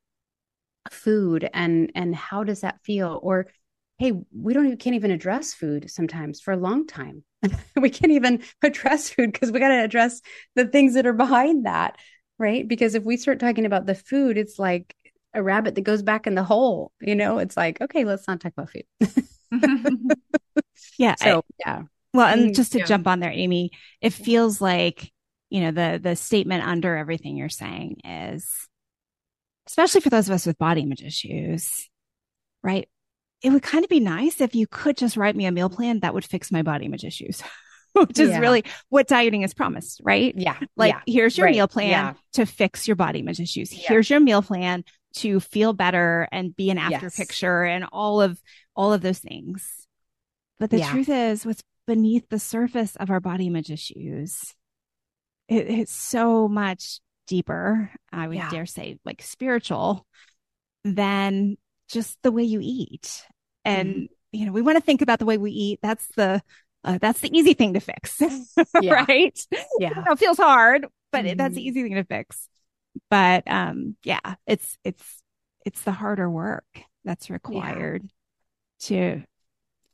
[0.90, 3.20] food and and how does that feel?
[3.22, 3.48] Or
[3.98, 7.24] hey we don't even can't even address food sometimes for a long time.
[7.76, 10.22] We can't even address food because we got to address
[10.56, 11.98] the things that are behind that
[12.40, 12.68] right?
[12.68, 14.96] Because if we start talking about the food it's like
[15.34, 17.40] a rabbit that goes back in the hole you know?
[17.40, 18.86] It's like okay let's not talk about food.
[20.98, 21.82] Yeah so I, yeah
[22.14, 22.86] well, and just to yeah.
[22.86, 25.12] jump on there, Amy, it feels like,
[25.50, 28.68] you know, the the statement under everything you're saying is
[29.68, 31.90] especially for those of us with body image issues,
[32.64, 32.90] right?
[33.42, 36.02] It would kind of be nice if you could just write me a meal plan
[36.02, 37.42] that would fix my body image issues.
[37.94, 38.40] Which is yeah.
[38.40, 40.34] really what dieting is promised, right?
[40.38, 40.58] Yeah.
[40.78, 41.02] Like, yeah.
[41.06, 41.56] here's your right.
[41.56, 43.70] meal plan to fix your body image issues.
[43.70, 44.86] Here's your meal plan
[45.18, 47.18] to feel better and be an after yes.
[47.18, 48.42] picture and all of
[48.78, 49.88] all of those things.
[50.58, 54.56] But the truth is, what's beneath the surface of our body image issues.
[55.50, 58.50] It, it's so much deeper, I would yeah.
[58.50, 60.08] dare say, like spiritual
[60.86, 61.58] than
[61.90, 63.24] just the way you eat.
[63.66, 65.80] And, mm you know, we want to think about the way we eat.
[65.84, 66.42] That's the,
[66.86, 68.22] uh, that's the easy thing to fix,
[68.74, 69.38] right?
[69.78, 69.90] Yeah.
[69.90, 71.68] You know, it feels hard, but mm that's the mm-hmm.
[71.68, 72.48] easy thing to fix.
[73.10, 75.22] But, um, yeah, it's, it's,
[75.66, 76.64] it's the harder work
[77.04, 78.10] that's required
[78.88, 78.88] yeah.
[78.88, 79.24] to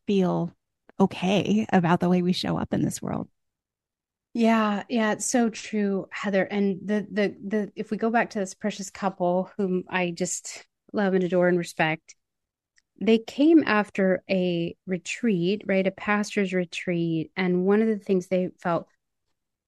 [0.06, 0.54] feel
[1.00, 3.28] okay about the way we show up in this world.
[4.34, 6.43] Yeah, yeah, it's so true, Heather.
[6.43, 10.66] And the the the if we go back to this precious couple whom I just
[10.93, 12.16] love and adore and respect,
[13.02, 15.86] they came after a retreat, right?
[15.88, 17.32] A pastor's retreat.
[17.36, 18.88] And one of the things they felt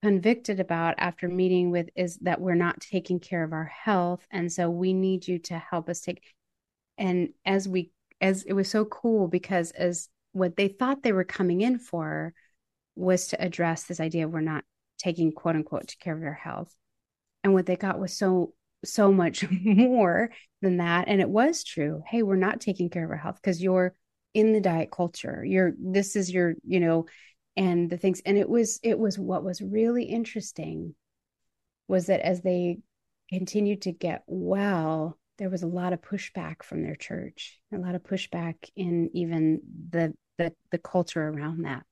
[0.01, 4.25] convicted about after meeting with is that we're not taking care of our health.
[4.32, 6.21] And so we need you to help us take.
[6.97, 11.23] And as we, as it was so cool because as what they thought they were
[11.23, 12.34] coming in for
[12.95, 14.63] was to address this idea we're not
[14.97, 16.73] taking quote unquote to care of our health.
[17.43, 18.53] And what they got was so
[18.86, 21.07] so much more than that.
[21.07, 22.01] And it was true.
[22.07, 23.95] Hey we're not taking care of our health because you're
[24.34, 25.43] in the diet culture.
[25.45, 27.05] You're this is your you know
[27.55, 28.21] and the things.
[28.25, 30.95] And it was it was what was really interesting
[31.88, 32.80] was that as they
[33.30, 37.95] continued to get well there was a lot of pushback from their church a lot
[37.95, 41.83] of pushback in even the the, the culture around that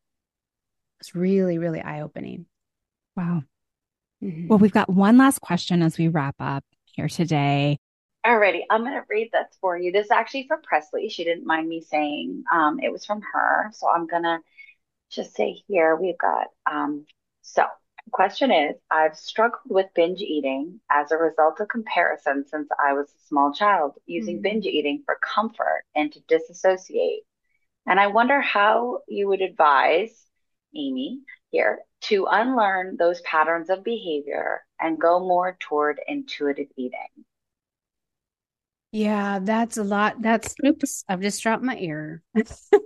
[1.00, 2.46] it's really really eye-opening
[3.16, 3.42] wow
[4.24, 4.48] mm-hmm.
[4.48, 6.64] well we've got one last question as we wrap up
[6.98, 7.80] here today.
[8.26, 9.92] Alrighty, I'm going to read this for you.
[9.94, 11.08] This is actually from Presley.
[11.08, 13.70] She didn't mind me saying um, it was from her.
[13.72, 14.40] So I'm going to
[15.10, 17.06] just say here we've got, um,
[17.44, 17.66] so
[18.12, 23.08] question is I've struggled with binge eating as a result of comparison since I was
[23.08, 24.44] a small child, using mm-hmm.
[24.44, 27.24] binge eating for comfort and to disassociate.
[27.86, 30.26] And I wonder how you would advise
[30.76, 37.26] Amy here to unlearn those patterns of behavior and go more toward intuitive eating.
[38.92, 40.22] Yeah, that's a lot.
[40.22, 42.24] That's oops, I've just dropped my ear.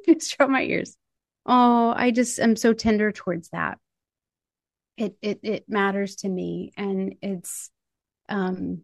[0.05, 0.97] just dropped my ears.
[1.45, 3.78] Oh, I just am so tender towards that.
[5.02, 7.72] It it it matters to me and it's
[8.30, 8.84] um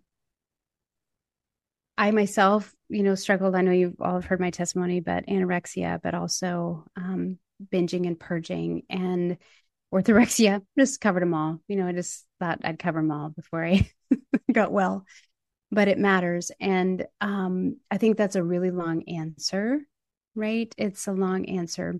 [1.95, 3.55] I myself, you know, struggled.
[3.55, 7.37] I know you've all heard my testimony, but anorexia, but also um
[7.71, 9.37] binging and purging and
[9.93, 10.63] orthorexia.
[10.79, 11.59] Just covered them all.
[11.67, 13.87] You know, I just thought I'd cover them all before I
[14.51, 15.05] got well.
[15.71, 16.49] But it matters.
[16.59, 19.81] And um, I think that's a really long answer,
[20.33, 20.73] right?
[20.77, 21.99] It's a long answer.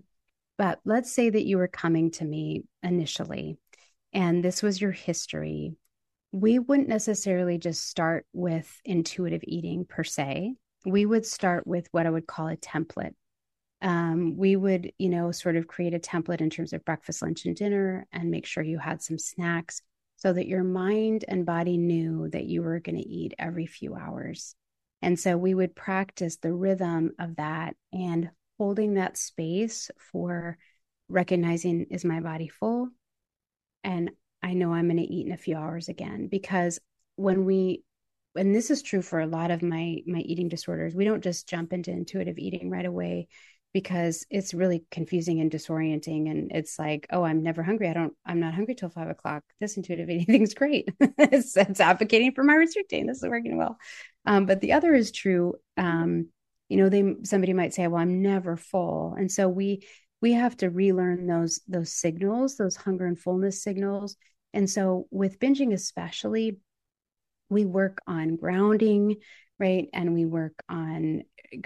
[0.56, 3.58] But let's say that you were coming to me initially
[4.12, 5.76] and this was your history.
[6.32, 10.54] We wouldn't necessarily just start with intuitive eating per se.
[10.84, 13.14] We would start with what I would call a template
[13.80, 17.44] um, we would, you know, sort of create a template in terms of breakfast, lunch,
[17.46, 19.82] and dinner and make sure you had some snacks
[20.16, 23.94] so that your mind and body knew that you were going to eat every few
[23.94, 24.56] hours.
[25.00, 30.58] And so we would practice the rhythm of that and holding that space for
[31.08, 32.88] recognizing is my body full?
[33.84, 34.10] And
[34.42, 36.78] I know I'm going to eat in a few hours again because
[37.16, 37.82] when we
[38.36, 41.48] and this is true for a lot of my my eating disorders we don't just
[41.48, 43.26] jump into intuitive eating right away
[43.74, 46.30] because it's really confusing and disorienting.
[46.30, 47.88] And it's like oh i'm never hungry.
[47.88, 49.42] I don't i'm not hungry till five o'clock.
[49.60, 50.88] This intuitive eating thing's great.
[51.00, 53.06] It's, it's, advocating for my restricting.
[53.06, 53.76] This is working well.
[54.24, 56.28] Um, but the other is true um,
[56.68, 59.14] you know they somebody might say well i'm never full.
[59.18, 59.86] And so we
[60.20, 64.16] we have to relearn those those signals those hunger and fullness signals.
[64.54, 66.58] And so with binging especially
[67.50, 69.16] we work on grounding
[69.58, 69.88] right?
[69.92, 71.22] And we work on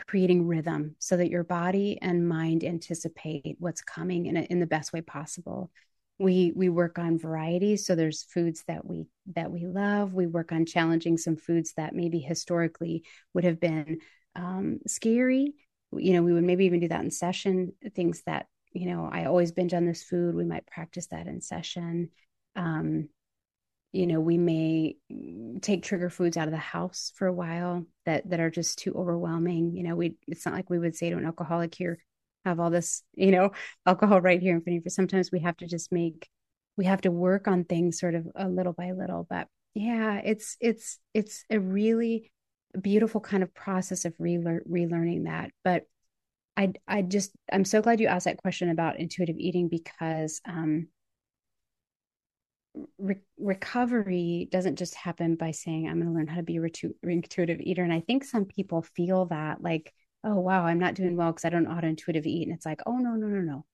[0.07, 4.67] creating rhythm so that your body and mind anticipate what's coming in, a, in the
[4.67, 5.71] best way possible.
[6.19, 10.15] We we work on varieties so there's foods that we that we love.
[10.15, 13.99] We work on challenging some foods that maybe historically would have been
[14.37, 15.55] um, scary
[15.99, 19.25] you know we would maybe even do that in session things that you know i
[19.25, 22.11] always binge on this food we might practice that in session.
[22.55, 23.09] Um,
[23.93, 24.97] you know we may
[25.61, 28.95] take trigger foods out of the house for a while that that are just too
[28.95, 29.77] overwhelming.
[29.77, 31.99] You know we it's not like we would say to an alcoholic here
[32.45, 33.51] have all this you know
[33.87, 34.91] alcohol right here in front of you.
[34.91, 36.29] Sometimes we have to just make
[36.77, 39.27] we have to work on things sort of a little by little.
[39.29, 42.31] But yeah it's it's it's a really
[42.81, 45.85] beautiful kind of process of relear- relearning that but
[46.57, 50.89] i i just i'm so glad you asked that question about intuitive eating because um
[52.99, 57.09] re- recovery doesn't just happen by saying i'm going to learn how to be a
[57.09, 59.93] intuitive eater and i think some people feel that like
[60.25, 62.57] oh wow i'm not doing well because i don't know how to intuitive eat and
[62.57, 63.65] it's like oh no no no no.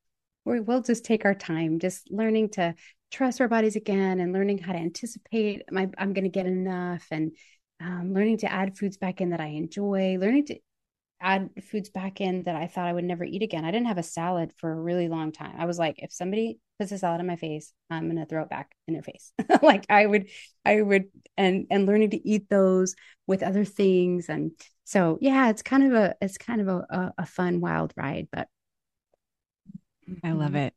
[0.44, 2.74] We will just take our time just learning to
[3.10, 7.32] trust our bodies again and learning how to anticipate i'm going to get enough and
[7.80, 10.58] um, learning to add foods back in that i enjoy learning to
[11.20, 13.64] add foods back in that I thought I would never eat again.
[13.64, 15.54] I didn't have a salad for a really long time.
[15.58, 18.50] I was like, if somebody puts a salad in my face, I'm gonna throw it
[18.50, 19.32] back in their face.
[19.62, 20.28] like I would,
[20.64, 21.06] I would,
[21.36, 22.94] and and learning to eat those
[23.26, 24.52] with other things, and
[24.84, 28.28] so yeah, it's kind of a it's kind of a a, a fun wild ride.
[28.30, 28.48] But
[30.22, 30.56] I love mm-hmm.
[30.56, 30.74] it.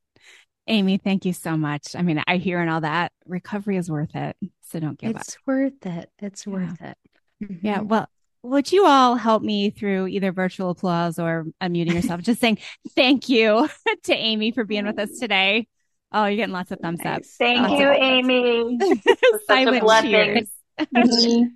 [0.68, 1.95] Amy, thank you so much.
[1.95, 4.36] I mean, I hear and all that recovery is worth it.
[4.70, 5.28] So don't give it's up.
[5.28, 6.09] It's worth it.
[6.20, 6.53] It's yeah.
[6.53, 6.97] worth it.
[7.43, 7.66] Mm-hmm.
[7.66, 7.82] Yeah.
[7.82, 8.07] Well,
[8.43, 12.22] would you all help me through either virtual applause or unmuting yourself?
[12.24, 12.59] Just saying
[12.95, 13.70] thank you
[14.03, 15.68] to Amy for being with us today.
[16.14, 17.24] Oh, you're getting lots of thumbs up.
[17.24, 18.78] Thank you, Amy.
[19.03, 20.47] Such a Silent blessing.
[20.78, 21.47] cheers.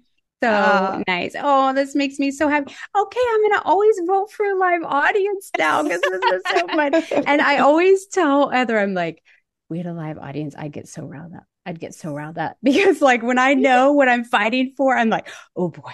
[0.44, 1.04] So Oh.
[1.08, 1.34] nice.
[1.40, 2.74] Oh, this makes me so happy.
[2.96, 6.94] Okay, I'm gonna always vote for a live audience now because this is so fun.
[7.26, 9.24] And I always tell Heather, I'm like,
[9.70, 11.46] we had a live audience, I'd get so riled up.
[11.66, 15.10] I'd get so riled up because like when I know what I'm fighting for, I'm
[15.10, 15.94] like, oh boy,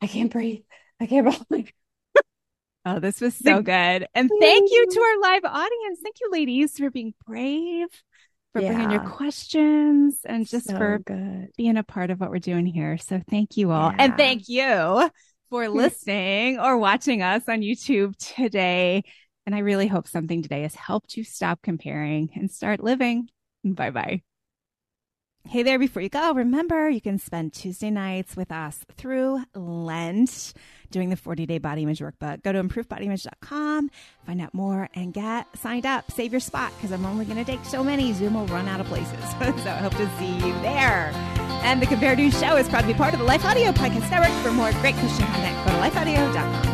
[0.00, 0.62] I can't breathe.
[1.00, 1.68] I can't breathe.
[2.86, 4.06] Oh, this was so good.
[4.14, 6.00] And thank you to our live audience.
[6.02, 7.88] Thank you, ladies, for being brave,
[8.54, 11.50] for bringing your questions, and just So for good.
[11.58, 12.96] being a part of what we're doing here.
[12.98, 13.92] So thank you all.
[13.98, 15.10] And thank you
[15.50, 19.02] for listening or watching us on YouTube today.
[19.46, 23.28] And I really hope something today has helped you stop comparing and start living.
[23.64, 24.33] Bye bye.
[25.46, 30.54] Hey there, before you go, remember you can spend Tuesday nights with us through Lent
[30.90, 32.42] doing the 40 day body image workbook.
[32.42, 33.90] Go to improvebodyimage.com,
[34.26, 36.10] find out more, and get signed up.
[36.10, 38.12] Save your spot because I'm only going to take so many.
[38.14, 39.20] Zoom will run out of places.
[39.62, 41.10] so I hope to see you there.
[41.62, 44.32] And the Compare Show is proud to be part of the Life Audio Podcast Network.
[44.42, 46.73] For more great Christian content, go to lifeaudio.com.